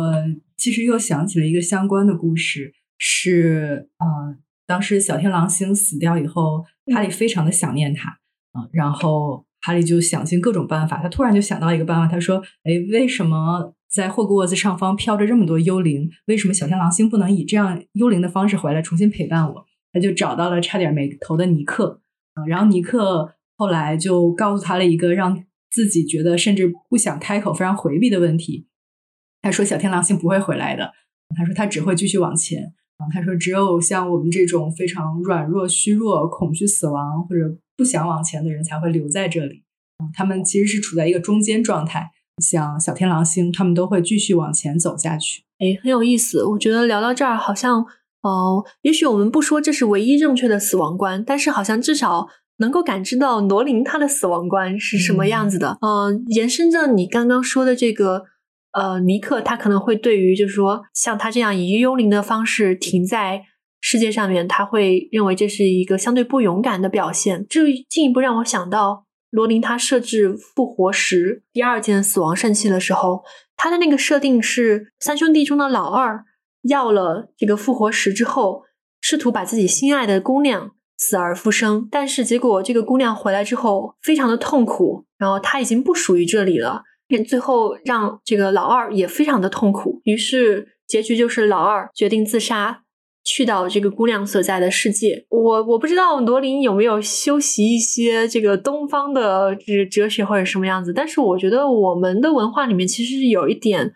[0.55, 8.09] 其实又想起了一个相关的故事，是呃，当时小天狼星死掉以后，哈利非常的想念他
[8.53, 19.65] 呃，然后哈利就想尽各种办法，他突然就想到一个办法，他说：“哎，为什么？”在霍格沃兹上方飘着这么多幽灵，为什么小天狼星不能以这样幽灵的方式回来重新陪伴我？
[19.93, 22.01] 他就找到了差点没头的尼克，
[22.45, 28.67] 然后尼克后来就告诉他了一个让自己觉得甚至不想开口、非常回避的问题。
[29.41, 30.91] 他说：“小天狼星不会回来的。”
[31.37, 32.73] 他说：“他只会继续往前。”
[33.13, 39.63] 他说：“只有像我们这种非常软弱、虚弱、恐惧死亡或者不想往前的人才会留在这里。
[40.13, 45.43] 他们其实是处在一个中间状态。”像小天狼星，他们都会继续往前走下去。
[45.59, 46.43] 哎，很有意思。
[46.43, 47.85] 我觉得聊到这儿，好像
[48.21, 52.27] 哦，也许我们不说这是唯一正确的死亡观，但是好像至少
[52.57, 55.77] 能够感知到罗琳他的死亡观是什么样子的。
[55.81, 58.23] 嗯，延伸着你刚刚说的这个，
[58.73, 63.43] 呃，尼克他可能会对于就是说像他这样以幽灵的方式停在
[63.79, 67.45] 世界上面，他会认为这是一个相对不勇敢的表现。
[67.49, 69.04] 这进一步让我想到。
[69.35, 73.25] 罗琳他设置复活石第二件死亡圣器的时候，
[73.57, 76.23] 他的那个设定是三兄弟中的老二
[76.69, 78.63] 要了这个复活石之后，
[79.01, 86.83] 试图把自己心爱的姑娘死而复生，但是结果这个姑娘回来之后非常的痛苦，然后他已经不属于这里了，
[87.27, 92.84] 最后让这个老二也非常的痛苦，于是结局就是老二决定自杀。
[93.25, 103.91] 去到这个姑娘所在的世界，我我不知道罗琳有没有修习一些这个东方的这哲学或者什么样子，但是我觉得我们的文化里面其实有一点。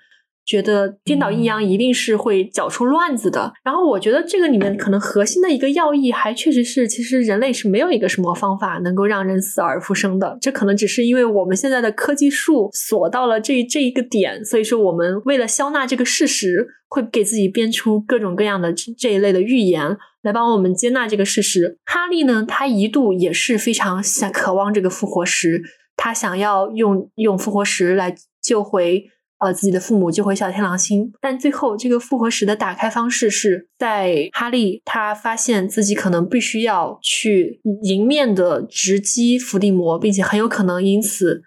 [0.49, 3.53] 觉得颠倒阴阳一定是会搅出乱子的。
[3.63, 10.39] 然后我觉得这个里面可能核心的一个要义，还确实是，其实人类是没有一个什么方法能够让人死而复生的。
[10.41, 21.77] 这可能只是因为我们现在的科技树锁到了这这一个点，所以说我们为了消纳这个事实，会给自己编出各种各样的这一类的预言，来帮我们接纳这个事实。
[21.85, 25.61] 哈利呢，他一度也是非常想渴望这个复活石，
[25.95, 29.05] 他想要用用复活石来救回。
[29.39, 41.41] 呃，自己的父母救回小天狼星，但最后这个复活石的打开方式是在哈利他发现自己可能必须要去迎面的直击伏地魔，并且很有可能因此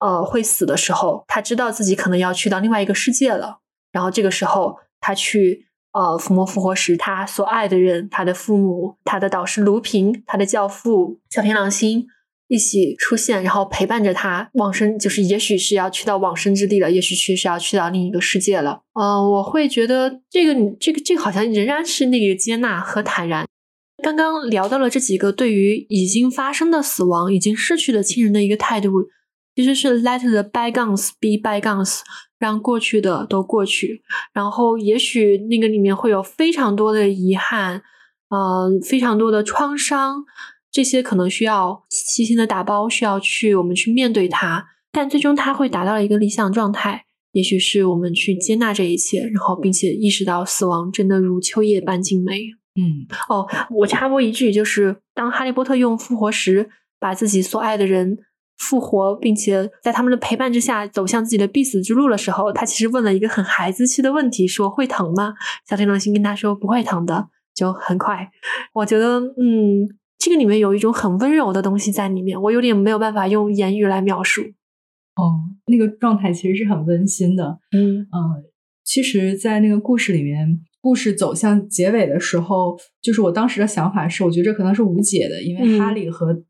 [0.00, 3.58] 呃会死的时候，他知道自己可能要去到另外一个世界了。
[3.92, 12.06] 然后这个时候，他去呃抚摸复活石，他所爱的人，他的父母，他的导师卢平，他的教父小天狼星。
[12.48, 18.82] 一起出现，然后陪伴着他往生，就是也许是要去到往生之地了，也许去是要去到另一个世界了。
[18.92, 23.46] 嗯，我会觉得这个这个这个好像仍然是那个接纳和坦然。
[24.02, 28.90] 刚刚聊到了这几个对于已经发生的死亡、已经逝去的亲人的一个态度，
[29.56, 32.00] 其实是 let the bygones be bygones，
[32.38, 34.02] 让过去的都过去。
[34.34, 37.82] 然后也许那个里面会有非常多的遗憾，
[38.28, 40.24] 嗯，非常多的创伤。
[40.74, 47.04] 这些可能需要细心的打包，需要去我们去面对它，但最终它会达到一个理想状态。
[47.30, 52.40] 也许是我们去接纳这一切，然后并且意识到死亡真的如秋叶般静美。
[52.74, 56.68] 嗯，哦，我插播一句，就是当哈利波特用复活石
[56.98, 58.18] 把自己所爱的人
[58.58, 65.34] 复活，并且在他们的陪伴之下走向自己的必死之路的时候，他其实问了一个很孩子气的问题，说会疼吗？
[65.68, 68.28] 小天狼星跟他说不会疼的，就很快。
[68.72, 69.88] 我觉得，嗯。
[70.24, 74.40] 这个里面有一种很温柔的东西在里面，我有点没有办法用言语来描述。
[75.16, 77.58] 哦，那个状态其实是很温馨的。
[77.76, 78.42] 嗯嗯，
[78.82, 86.42] 其实，在那个故事里面，故事走向结尾的时候，就是我当时的想法是，我觉得这可能是无解的，因为哈利和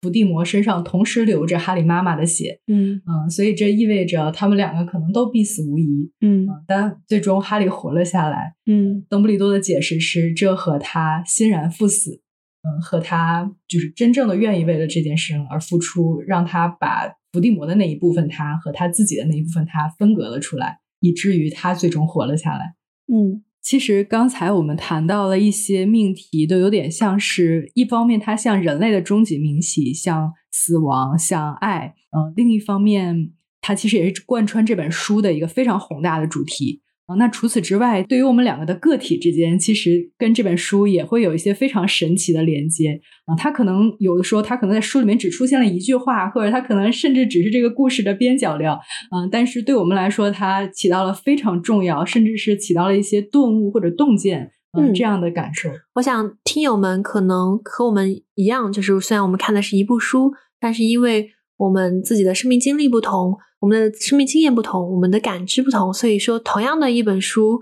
[0.00, 2.60] 伏地魔身上同时流着哈利妈妈的血。
[2.68, 6.08] 嗯嗯，所以这意味着他们两个可能都必死无疑。
[6.20, 8.54] 嗯，但最终哈利活了下来。
[8.66, 12.20] 嗯，邓布利多的解释是，这和他欣然赴死。
[12.68, 22.74] 嗯，和他就是真正的愿意为了这件事而付出，让他把伏地魔的那一部分他和他自己的那一部分他分隔了出来，以至于他最终活了下来。
[23.06, 31.94] 嗯，其实刚才我们谈到了一些命题，都有点像是一方面，它像人类的终极命题，像死亡，像爱。
[32.10, 36.82] 嗯，另一方面，它其实也是贯穿这本书的一个非常宏大的主题。
[37.08, 43.34] 啊，那除此之外，对于我们两个的个体之间，其实跟这本书也会有一些非常神奇的连接啊。
[43.34, 49.26] 他可能有的时候，他可能在书里面只出现了一句话，或者他可能甚至只是这个故事的边角料啊。
[49.32, 55.70] 但是对我们来说，它起到了非常重要，甚至是起到了一些顿悟或者洞见嗯这样的感受。
[55.94, 63.36] 我想听友们可能和我们一样，就是虽然我们看的是一部书，但是因为我们自己的生命经历不同。
[63.60, 67.60] 我们的生命经验不同，我们的感知不同，所以说同样的一本书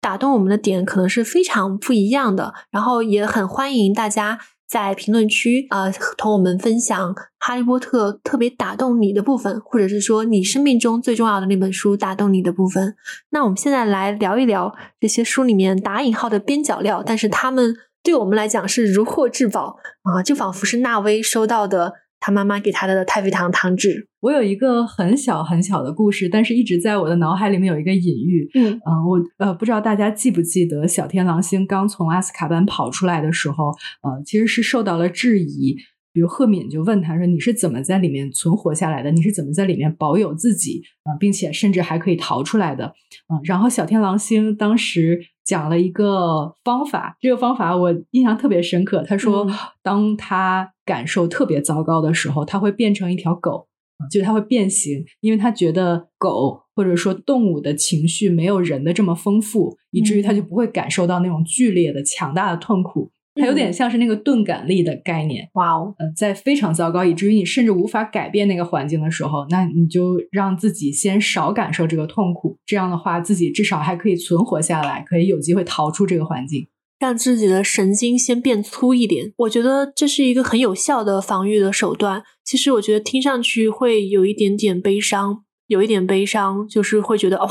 [0.00, 2.54] 打动我们的点可能是非常不一样的。
[2.70, 4.38] 然后也很欢迎大家
[4.68, 12.94] 在评论区啊，同我们分享《哈利波特》特别打动你的部分，或者是说你生命中最重要的那本书打动你的部分。
[13.30, 17.74] 那我们现在来聊一聊这些书里面打引号的边角料，但是他们
[18.04, 21.94] 对我们来讲是如获至宝啊，就仿佛是纳威收到的。
[22.22, 24.08] 他妈妈给他的太妃糖糖纸。
[24.20, 28.48] 我有一个很小很小的故事，但是一直在我的脑海里面有一个隐喻。
[28.54, 33.66] 嗯，我呃不知道大家记不记得，小天狼星刚从阿斯卡班跑出来的时候，
[34.02, 35.76] 呃，其实是受到了质疑。
[36.12, 39.10] 比如赫敏就问他说：“你是怎么在里面存活下来的？
[39.10, 42.92] 你是怎么在里面保有自己啊，并且甚至还可以逃出来的？”
[43.32, 49.02] 嗯，然后小天狼星当时讲了一个方法，这个方法我印象特别深刻。
[49.06, 49.46] 他说，
[49.82, 53.66] 当他感受特别糟糕的时候，他会变成一条狗，
[54.10, 63.10] 就是他会变形，因为他觉得狗或者说动物的情绪没有人的这么丰富，以至于他就不会感受到那种剧烈的、强大的痛苦。
[63.34, 65.94] 它有点像是那个钝感力的概念，哇哦！
[65.98, 76.68] 呃，在非常糟糕，以至于你甚至无法改变那个环境的时候，那你就让自己先少感受这个痛苦，这样的话，自己至少还可以存活下来，可以有机会逃出这个环境，
[76.98, 79.32] 让自己的神经先变粗一点。
[79.38, 82.22] 我觉得这是一个很有效的防御的手段。
[82.44, 85.44] 其实我觉得听上去会有一点点悲伤。
[85.66, 87.48] 有一点悲伤，就是会觉得哇，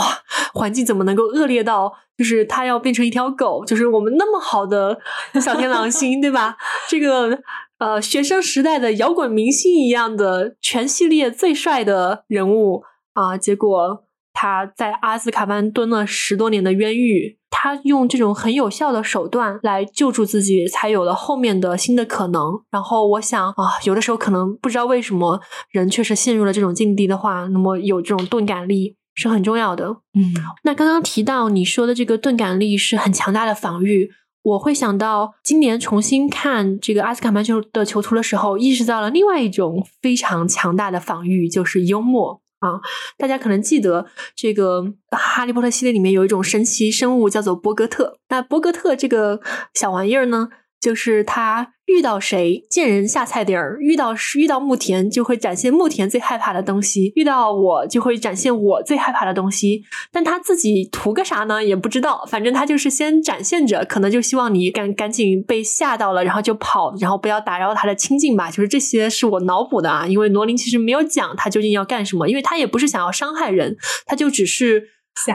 [0.54, 3.66] 环境怎么能够恶劣到，就是他要变成一条狗？
[3.66, 5.00] 就是我们那么好的
[5.42, 6.58] 小天狼星，对吧？
[6.88, 7.42] 这个
[7.80, 12.84] 呃，学生时代的摇滚明星一样的全系列最帅的人物
[13.14, 17.40] 啊，结果他在阿斯卡班蹲了十多年的冤狱。
[17.54, 22.60] 他用这种很有效的手段来救助自己，才有了后面的新的可能。
[22.72, 25.40] 然后我想啊，有的时候可能不知道为什么
[25.70, 29.98] 人确实陷入了这种境地的话，那么有这种钝感力是很重要的。
[30.14, 30.34] 嗯，
[30.64, 34.10] 那刚刚提到你说的这个钝感力是很强大的防御，
[34.44, 42.42] 我会想到今年重新看这个阿斯卡曼球的囚徒的时候，意识到了另外一种非常强大的防御，就是幽默。
[42.62, 42.80] 啊，
[43.18, 44.06] 大家可能记得
[44.36, 48.18] 这个《哈利波特》系列里面有一种神奇生物叫做波哥特。
[48.30, 49.42] 那波哥特这个
[49.74, 50.50] 小玩意儿呢？
[50.82, 59.84] 就是他遇到谁见人下菜碟儿，遇到遇到慕田就会展现慕田最害怕的东西，遇到我就会展现我最害怕的东西。
[60.12, 61.64] 但他自己图个啥呢？
[61.64, 68.50] 也不知道，反正他就是先展现着，可能就希望你赶赶紧被吓到了，然后就跑，然后不要打扰他的清静吧。
[68.50, 73.78] 就是这些是我脑补的啊，因为罗琳其实没有讲他究竟要干什么，因为他也不是想要伤害人，
[74.08, 74.84] 他就只是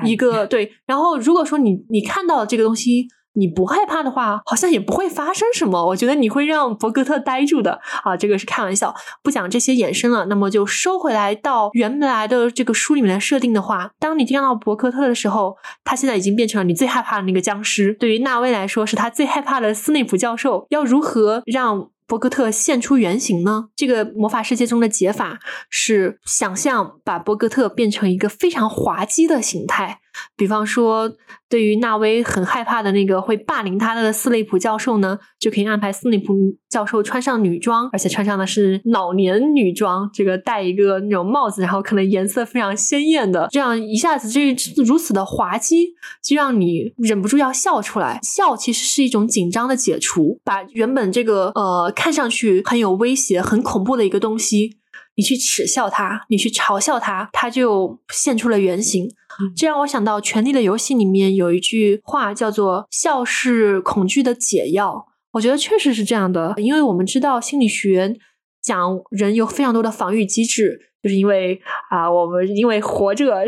[0.05, 0.73] 一 个对。
[0.87, 3.07] 然后如果说你你看到这个东西。
[3.37, 5.87] 你不害怕的话，好像也不会发生什么。
[5.87, 10.27] 我觉得你会让伯格特呆住的啊，这个是开玩笑，不讲这些衍生了。
[10.27, 17.93] 那么就收回来到原来的这个书里面的设定的话，当你见到伯格特的时候，他现在已经变成了你最害怕的那个僵尸。
[17.95, 20.67] 对于纳威来说，是他最害怕的斯内普教授。
[20.71, 21.91] 要如何让？
[22.09, 23.65] 伯格特现出原形呢？
[23.75, 29.99] 这个魔法世界中的解法是想象把伯格特变成一个非常滑稽的形态。
[30.37, 31.11] 比方说，
[31.49, 36.35] 对于纳威很害怕的那个会霸凌他的斯内普教授呢，就可以安排斯内普
[36.69, 44.55] 教授穿上女装，而且穿上的是老年女装，这个戴一个那种帽子，然后可能颜色非常鲜艳的，这样一下子这
[44.85, 48.21] 如此的滑稽，就让你忍不住要笑出来。
[48.23, 51.93] 笑其实是一种紧张的解除，把原本这个呃。
[51.97, 54.77] 看上去很有威胁、很恐怖的一个东西，
[55.17, 59.11] 你去耻笑他，你去嘲笑他，他就现出了原形。
[59.57, 65.07] 这让我想到《权力的游戏》里面有一句话叫做“笑是恐惧的解药”。
[65.33, 68.17] 我觉得确实是这样的，因为我们知道心理学
[68.63, 71.61] 讲人有非常多的防御机制，就是因为
[71.91, 73.45] 啊，我们因为活着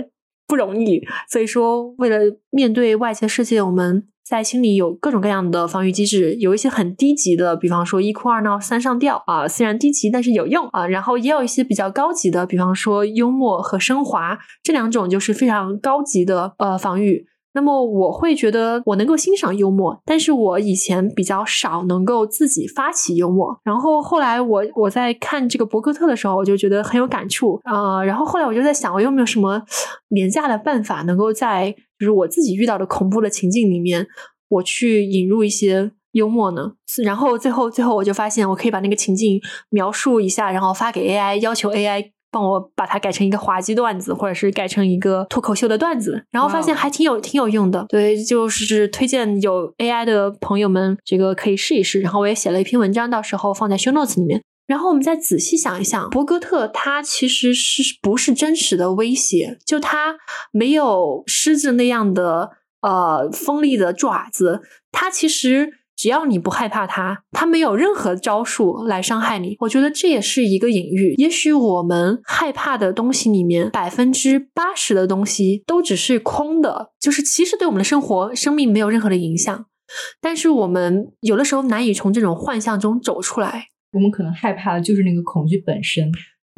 [0.48, 2.18] 不容易，所以说为了
[2.50, 4.08] 面对外界世界，我们。
[4.28, 10.86] 在心里有各种各样的防御机制，有一些很低级的，比方说一哭二闹三上吊啊，虽然低级但是有用啊。
[10.86, 17.24] 然后也有一些比较高级的，比方说幽默和升华，这两种就是非常高级的呃防御。
[17.54, 23.58] 那么我会觉得我能够欣赏幽默，但是我以前比较少能够自己发起幽默。
[23.64, 28.04] 然后后来我我在看这个博格特的时候，我就觉得很有感触啊。
[28.04, 29.62] 然后后来我就在想，我有没有什么
[30.08, 34.06] 廉价的办法，能够在就是我自己遇到的恐怖的情境里面，
[34.48, 36.72] 我去引入一些幽默呢？
[37.02, 39.40] 然后最后最后我就发现，我可以把那个情境
[39.70, 42.12] 描述一下，然后发给 AI，要求 AI。
[42.30, 47.86] 帮我把它改成一个滑稽段子，或者是改成一个脱口秀的段子，然后发现还挺有挺有用的。
[47.88, 52.00] 对，就是推荐有 AI 的朋友们，这个可以试一试。
[52.00, 54.42] 然后我也写了一篇文章，到时候放在 Show Notes 里面。
[54.66, 59.58] 然后我们再仔细想一想，博格特他其实是不是真实的威胁？
[59.64, 60.16] 就他
[60.52, 62.50] 没有狮子那样的
[62.82, 64.60] 呃锋利的爪子，
[64.92, 65.78] 他其实。
[65.98, 69.56] 只要你不害怕他，他没有任何招数来伤害你。
[69.58, 71.14] 我觉得这也是一个隐喻。
[71.16, 79.66] 也许我们害怕的东西里面，百分之八十的东西都只是空的，就是其实对我们的生活、生命没有任何的影响。
[80.20, 83.64] 但是我们有的时候难以从这种幻象中走出来。
[83.92, 86.06] 我们可能害怕的就是那个恐惧本身。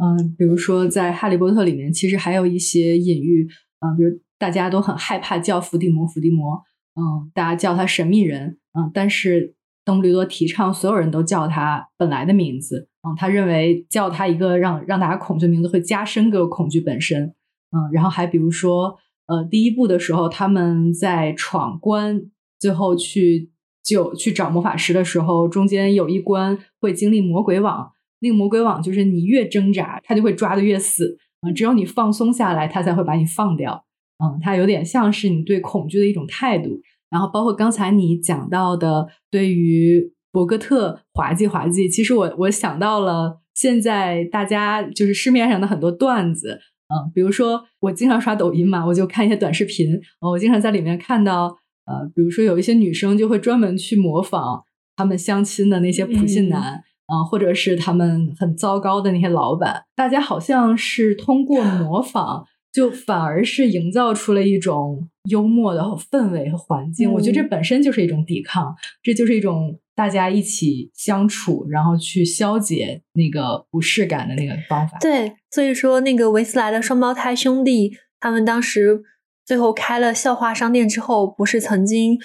[0.03, 3.49] 嗯，比如说在《哈利波特》里面，其实还有一些隐喻。
[3.80, 6.61] 嗯，比如大家都很害怕叫伏地魔，伏地魔。
[6.95, 8.59] 嗯，大家叫他神秘人。
[8.72, 12.88] 嗯，但是邓布利多提倡所有人都叫他本来的名字。
[13.03, 17.34] 嗯，他认为叫他一个让让大家恐惧的名字会加深这个恐惧本身。
[17.72, 22.22] 嗯，然后还比如说，呃，第一部的时候他们在闯关，
[22.59, 23.51] 最后去
[23.82, 27.93] 就去找魔法师的时候，中间有一关会经历魔鬼网。
[28.20, 31.16] 那个魔鬼网就是你越挣扎，他就会抓的越死。
[31.41, 33.86] 嗯，只有你放松下来，他才会把你放掉。
[34.23, 36.81] 嗯，它有点像是你对恐惧的一种态度。
[37.11, 49.89] 然后包括刚才你讲到的，对于博格特滑稽滑稽，其实我我想到了现在大家就是市面上的很多段子，嗯，比如说我经常刷抖音嘛，我就看一些短视频，
[50.21, 51.47] 我经常在里面看到，
[51.85, 54.62] 呃，比如说有一些女生就会专门去模仿
[54.95, 56.61] 他们相亲的那些普信男，
[57.07, 67.12] 啊，或者是他们很糟糕的那些老板，大家好像是通过模仿就反而是营造出了一种幽默的氛围和环境。
[67.12, 74.99] 我觉得这本身就是一种抵抗，这就是一种大家一起相处，然后去消解那个不适感的那个方法。
[75.01, 79.03] 对，所以说那个维斯莱的双胞胎兄弟，他们当时。
[79.51, 82.16] 最后开了笑话商店之后，不是曾经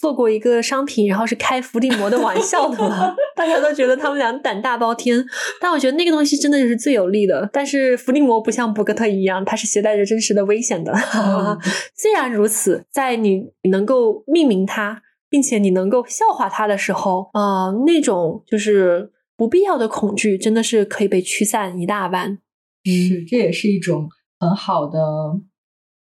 [0.00, 3.14] 做过一个商品，然后是开伏地魔的玩笑的吗？
[3.36, 5.22] 大家都觉得他们俩胆大包天，
[5.60, 7.50] 但我觉得那个东西真的是最有利的。
[7.52, 10.94] 但是伏地魔不像博格特一样，它是携带着真实的危险的。
[11.94, 22.38] 虽然如此，在你能够命名它，并且你能够笑话它的时候，呃，那种就是不必要的恐惧，真的是可以被驱散一大半。
[22.84, 24.08] 是，这也是一种
[24.40, 24.98] 很好的。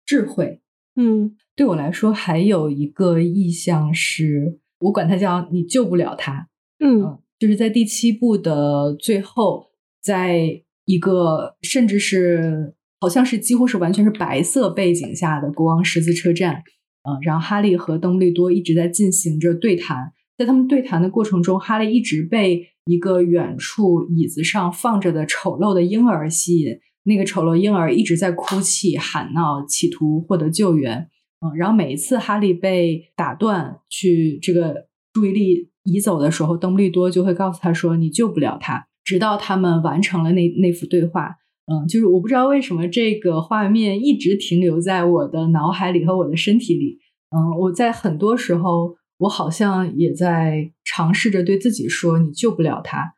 [0.06, 0.62] 智慧，
[0.96, 6.48] 嗯，对我来说还有一个意象是，我管它叫你救不了他，
[6.80, 16.64] 嗯，就是在第七部的最后，在一个甚至是好像是几乎是完全是白色背景下的国王十字车站，
[17.10, 26.78] 嗯，然后哈利和邓布利多一直在进行着对谈，在他们对谈的过程中，哈利一直被一个远处椅子上放着的丑陋的婴儿吸引。
[27.06, 31.10] 那个丑陋婴儿一直在哭泣、喊闹，企图获得救援。
[31.40, 41.36] 嗯，然后每一次哈利被打断，去这个注意力移走的时候，邓布利多就会告诉他说：“你救不了他。”直到他们完成了那那幅对话。
[41.68, 47.00] 嗯，就是我不知道为什么这个画面一直停留在我的脑海里和我的身体里。
[47.36, 53.15] 嗯，我在很多时候，我好像也在尝试着对自己说：“你救不了他。”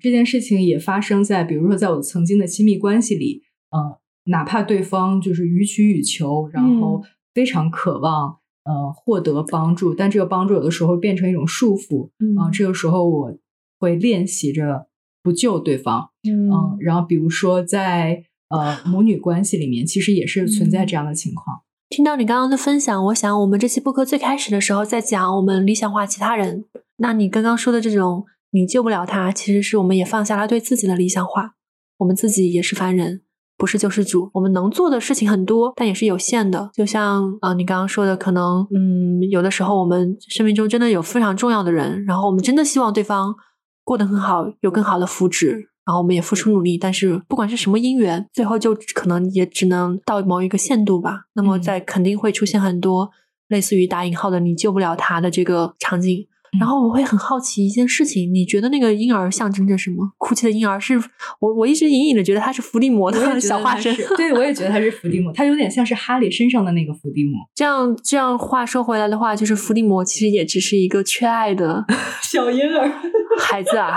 [0.00, 7.02] 这件事情也发生在，比如说，在我曾经的亲密关系里，嗯，哪怕对方就是予取予求，然后
[7.34, 13.36] 非常渴望，呃，获得帮助，但这个帮助有的时候变成一种束缚，嗯，这个时候我
[13.78, 14.86] 会练习着
[15.22, 21.62] 不救对方，嗯，然后比如说在呃母女关系里面，其实也是存在这样的情况。
[21.90, 26.64] 听到你刚刚的分享，我想我们这期播客最开始的时候在讲我们理想化其他人，
[26.96, 28.24] 那你刚刚说的这种。
[28.54, 31.54] 你救不了他，其实是我们也放下了对自己的理想化。
[31.98, 33.22] 我们自己也是凡人，
[33.56, 34.30] 不是救世主。
[34.34, 36.70] 我们能做的事情很多，但也是有限的。
[36.72, 43.34] 就像啊，你刚刚说的，可能嗯，有的时候我们生命中真的有非常重要的人，然后我们真的希望对方
[43.82, 45.50] 过得很好，有更好的福祉，
[45.84, 46.78] 然后我们也付出努力。
[46.78, 51.22] 但是不管是什么因缘，最后就可能也只能到某一个限度吧。
[51.34, 53.10] 那么在肯定会出现很多
[53.48, 56.28] 类似于打引号的“你救不了他”的这个场景。
[56.58, 60.08] 然后我会很好奇一件事情，你觉得那个婴儿象征着什么？
[60.18, 60.96] 哭泣的婴儿是
[61.40, 63.94] 我，我一直隐隐的觉得他是伏地魔的小化身。
[64.16, 67.38] 对，我也觉得他是伏地魔，他有点像是哈利身上的那个伏地魔。
[67.54, 71.84] 这样这样话说回来的话，就是伏地魔其实也只是一个缺爱的
[72.22, 72.90] 小婴儿
[73.38, 73.96] 孩子啊，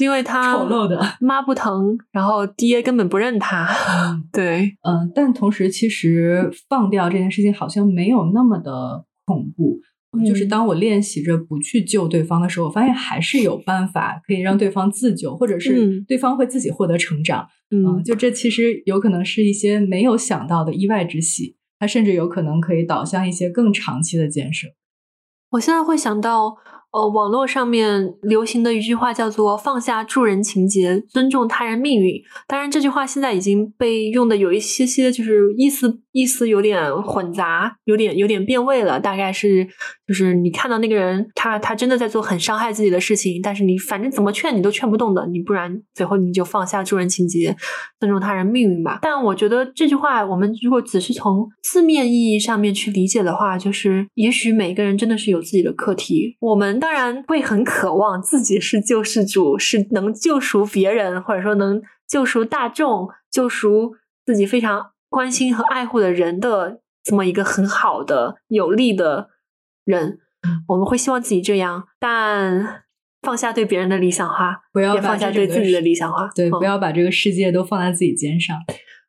[0.00, 3.68] 因为他丑陋的妈不疼，然后爹根本不认他。
[4.32, 9.80] 对，嗯，但同时其实放掉这件事情好像没有那么的恐怖。
[10.24, 17.46] 就是当我练习着不去救对方的时候，我发现还是有办法可以让对方自救，或者是对方会自己获得成长。
[17.70, 24.68] 嗯，就这其实有可能是一些没有想到的意外之喜，它甚至有可能可以导向一些更长期的建设。
[25.50, 26.56] 我现在会想到。
[26.92, 32.14] 呃，网络上面流行的一句话叫做“放下助人情节，尊重他人命运”。
[32.48, 38.98] 当然，这句话现在已经被用的有一些些，就是意思意思有点混杂，有点有点变味了。
[38.98, 39.66] 大概是，
[40.06, 47.54] 就是你看到那个人，他他真的在做很伤害自己的事情，但是你反正怎么劝你都劝不动的，你不然最后你就放下助人情节，
[48.00, 49.00] 尊重他人命运吧。
[49.02, 56.80] 但我觉得这句话，我们如果只是从字面意义上面去理解的话，就是也许每个人真的是有自己的课题，我们。
[56.86, 69.30] 当然会很渴望自己是救世主，是能救赎别人，或者说能救赎大众、救赎自己非常关心和爱护的人的这么一个很好的、有力的
[69.84, 70.20] 人。
[70.68, 72.84] 我们会希望自己这样，但
[73.20, 76.30] 放下对别人的理想化，不要放下对自己的理想化。
[76.36, 78.56] 对，不要把这个世界都放在自己肩上。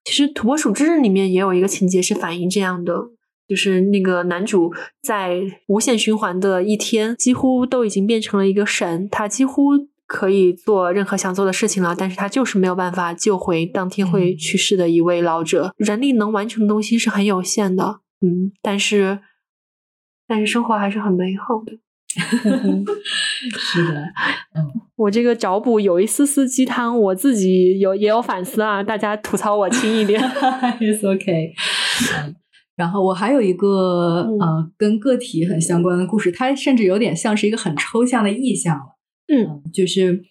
[0.04, 3.12] 其实《土拨鼠之日》里面也有一个情节是反映这样的。
[3.48, 9.72] 就是那个男主在无限循环的一天，几乎都已经变成了一个神，他几乎
[10.06, 15.74] 可以做任何想做的事情了，但是他就是没有办法救回当天会去世的一位老者。
[15.78, 19.20] 人力能完成的东西是很有限的，嗯，但是
[20.28, 21.74] 但是生活还是很美好的。
[22.18, 24.02] 是的，
[24.56, 30.20] 嗯，我这个找补有一丝丝鸡汤，我自己有也有反思啊，大家吐槽我轻一点，
[30.80, 31.54] It's OK。
[32.78, 38.84] 然后我还有一个呃跟个体很相关的故事，它甚至有点像是一个很抽象的意象了。
[39.28, 40.22] 嗯，就是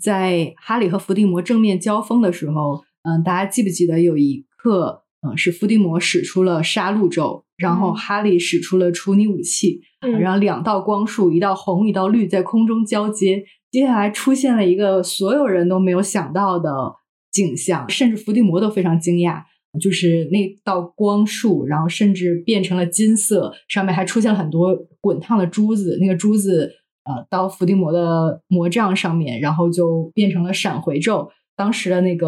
[0.00, 9.80] 在哈利和伏地魔正面交锋的时候，嗯，大家记不记得有一刻，嗯，是伏地魔使出了杀戮咒，然后哈利使出了处女武器，
[10.20, 13.44] 然后两道光束，一道红，一道绿，在空中交接。
[13.70, 16.70] 接下来出现了一个所有人都没有想到的
[17.30, 19.42] 景象，甚至伏地魔都非常惊讶，
[19.78, 26.70] 就是那道光束，然后甚至变成了金色，上面还出现了很多滚烫的珠子，那个珠子
[27.04, 31.28] 呃到伏地魔的魔杖上面，然后就变成了闪回咒。
[31.56, 32.26] 当时的那个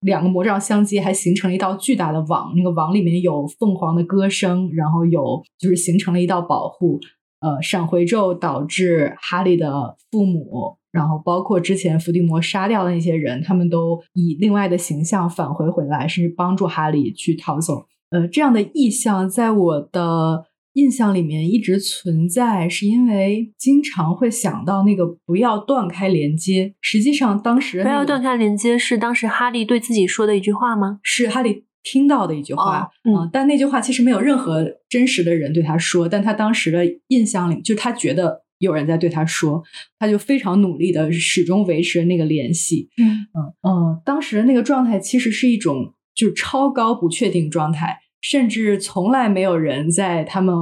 [0.00, 2.52] 两个魔杖相接，还形成了一道巨大的网。
[2.56, 7.00] 那个网里面有凤凰的歌声，然后有就是形成了一道保护。
[7.40, 17.86] 呃，闪回咒导致哈利的父母，然后包括之前伏地魔杀掉的那些人，他们都以另外的形象返回回来，甚至帮助哈利去逃走。
[18.10, 20.46] 呃，这样的意象在我的。
[20.74, 26.72] 印象里面一直存在，是因为经常会想到那个不要断开连接。
[26.80, 31.00] 实际上，当时不要断开连接是当时哈利对自己说的一句话吗？
[31.02, 32.88] 是哈利听到的一句话。
[33.02, 39.62] 嗯，但那句话其实没有任何真实的人对他说，但他当时的印象里，就他觉得有人在对他说，
[39.98, 42.88] 他就非常努力的始终维持那个联系。
[42.96, 47.98] 嗯嗯嗯，当时的那个状态其实是一种就是超高不确定状态。
[48.22, 50.54] 甚至从来没有人在他们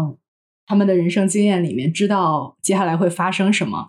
[0.65, 3.89] 他们的人生经验里面知道接下来会发生什么。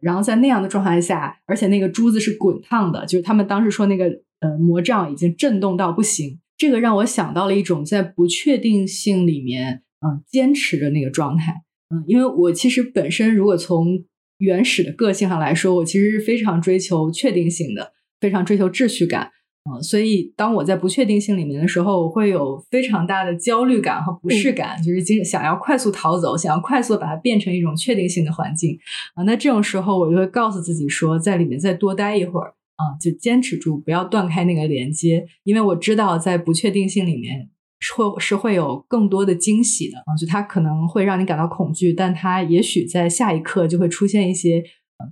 [0.00, 4.04] 然后在那样的状态下，而且那个珠子是滚烫的，就是他们当时说那个
[4.38, 6.38] 呃魔杖已经震动到不行。
[6.56, 11.62] 这个让我想到了一种在不确定性里面嗯坚持的那个状态。
[11.92, 14.04] 嗯，因为我其实本身如果从
[14.38, 19.30] 原始的个性上来说，我其实是非常追求确定性的，非常追求秩序感。
[19.70, 28.76] 嗯，所以当我在不确定性里面的时候，我会有非常大的焦虑感和不适感，就是经想要快速逃走，想要快速把它变成一种确定性的环境
[29.14, 29.22] 啊。
[29.22, 37.48] 那这种时候，我就会告诉自己说，在里面再多待一会儿啊，就坚持住，不要断开那个连接，因为我知道在不确定性里面
[37.96, 40.14] 会是会有更多的惊喜的啊。
[40.16, 44.62] 就它可能会让你感到恐惧，但它也许在下一刻就会出现一些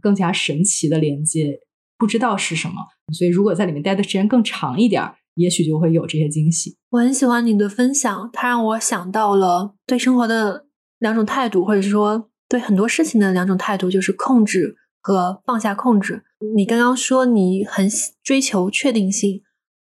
[0.01, 1.59] 更加神奇的连接。
[1.99, 2.75] 不知道是什么，
[3.13, 5.03] 所以如果在里面待的时间更长一点，
[5.35, 6.75] 也许就会有这些惊喜。
[6.89, 10.65] 我很喜欢你的分享，它让我想到了对生活的
[10.99, 16.25] 两种态度，或者是说对很多事情的两种态度，就是控制和放下控制。
[16.57, 17.87] 你刚刚说你很
[18.23, 19.43] 追求确定性，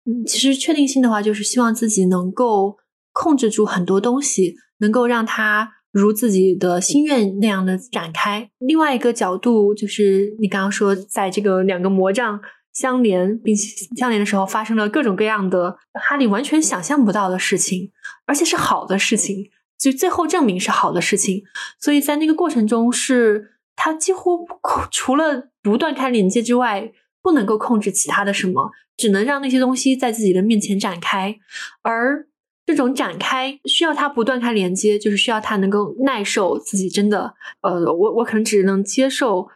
[0.08, 2.78] 嗯，其实确定性的话，就是希望自己能够
[3.12, 5.74] 控制住很多东西，能够让它。
[5.94, 8.52] 如自己的心愿那样的展开。
[8.60, 12.40] 另外一个角度就是你刚刚说，在这个两个魔杖
[12.72, 17.92] 相连并且相连的时候，发生了各种各样的哈利完全想象不到的事情，
[18.28, 19.50] 而且是好的事情，
[19.80, 21.42] 就最后证明是好的事情。
[21.80, 24.46] 所以在那个过程中，是他几乎
[24.92, 26.92] 除了不断开连接之外，
[27.28, 31.38] 不能够控制其他的什么，只能让那些东西在自己的面前展开，
[31.82, 32.28] 而。
[32.68, 39.48] 这种展开需要他不断开连接，就是需要他能够耐受自己真的，呃，我我可能只能接受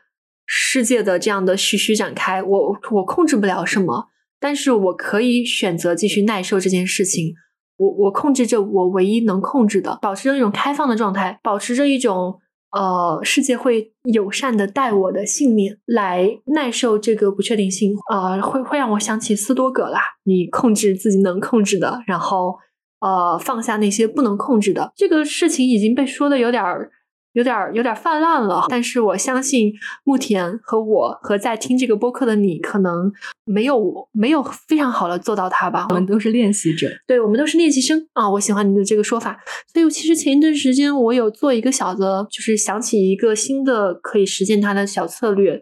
[0.45, 4.07] 世界的这样的徐徐展开，我我控制不了什么，
[4.39, 7.33] 但是我可以选择继续耐受这件事情。
[7.75, 12.39] 我我控制着我唯一能控制的，保持着一种开放的状态，保持着一种
[12.71, 17.93] 呃世界会友善的待我的信念，来耐受这个不确定性。
[18.11, 22.55] 呃，会会让我想起斯多葛啦，你控制自己能控制的，然后。
[23.03, 26.91] 呃，放下那些不能控制的，这个事情已经被说的有点儿、
[27.33, 28.65] 有点儿、有点泛滥了。
[28.69, 29.73] 但是我相信
[30.03, 33.11] 木田和我和在听这个播客的你，可能
[33.45, 35.87] 没有没有非常好的做到它吧。
[35.89, 38.29] 我们都是练习者，对我们都是练习生啊。
[38.31, 39.39] 我喜欢你的这个说法。
[39.73, 45.61] 所以其实前一段时间我有做一个小的，就是想起一个新的可以实践它的小策略，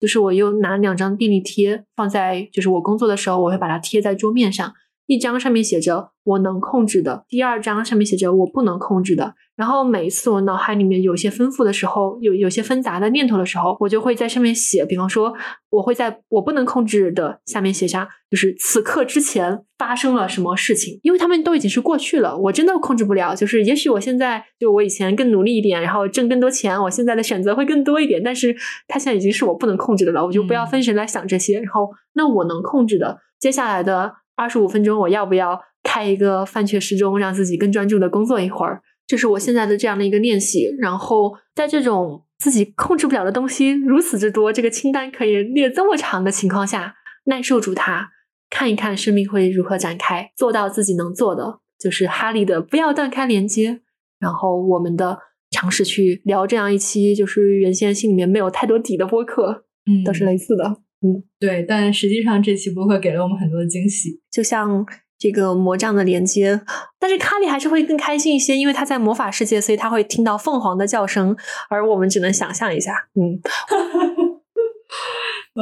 [0.00, 4.72] 就是我又拿两张便利贴放在，就是我工作的时候，我会把它贴在桌面上。
[5.06, 9.34] 一张上面写着我能控制的，第二张上面写着我不能控制的。
[9.60, 14.86] 然后每一次我脑海里面有些丰富的时候，有有些纷杂的念头的时候，我就会在上面写。
[14.86, 15.34] 比方说，
[15.68, 23.34] 我会在我不能控制的下面写下，就是此刻之前发生了什么事情，因为他们都已经是过去了，我真的控制不了。
[23.34, 28.22] 就是也许我现在就我以前更努力一点，然后挣更多钱，我现在的选择会更多一点。
[28.24, 28.56] 但是
[28.88, 31.60] 它现在已经是我不能控制的了，我就不要分神来想这些。
[31.60, 34.14] 然后那我能控制的，接下来的。
[34.36, 38.80] 二十五分钟，我要不要开一个饭雀时钟，让自己更专注的工作一会儿？
[39.10, 40.72] 这是我现在的这样的一个练习。
[40.78, 46.94] 然后，在这种自己控制不了的东西如此之多，这个清单可以列这么长的情况下，
[47.24, 48.10] 耐受住它，
[48.48, 53.80] 看一看生命会如何展开，做到自己能做的，就是哈利的不要断开连接。
[54.20, 55.18] 然后，我们的
[55.50, 60.64] 尝试去聊这样一期，就是原先心里面没有太多底的播客，嗯，都是类似的。
[61.02, 64.86] 嗯，对，但实际上这期播客给了我们很多的惊喜，就像
[65.20, 66.62] 这个魔杖的连接，
[66.98, 71.36] 但是卡里还是会更开心一些，因为他在魔法世界，所以他会听到凤凰的叫声，
[71.68, 72.92] 而我们只能想象一下。
[73.14, 73.38] 嗯。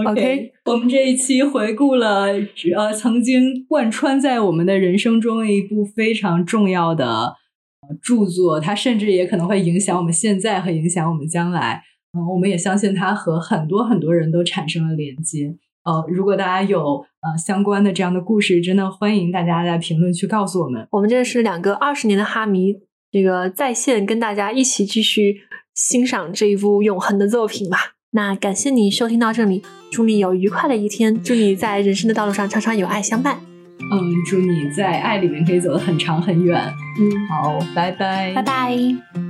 [0.07, 2.27] OK， 我们这一期回顾了
[2.77, 7.35] 呃曾经贯穿在我们的人生中一部非常重要的
[8.01, 11.83] 著作，它甚至也可能会影响我们现在和影响我们将来。
[12.13, 15.57] 嗯，我们也相信它和很多很多人都产生了连接。
[15.89, 20.87] 呃，如果大家有呃相关的这样的故事，真的欢迎大家在评论区告诉我们。
[20.91, 22.75] 我们这是两个二十年的哈迷，
[23.11, 25.37] 这个在线跟大家一起继续
[25.75, 27.95] 欣赏这一部永恒的作品吧。
[28.11, 33.39] 那感谢你收听到这里，祝你有愉快的一天，祝你在人生的道路上常常有爱相伴。
[33.91, 36.61] 嗯，祝你在爱里面可以走得很长很远。
[37.01, 39.28] 嗯，好，拜拜，拜拜。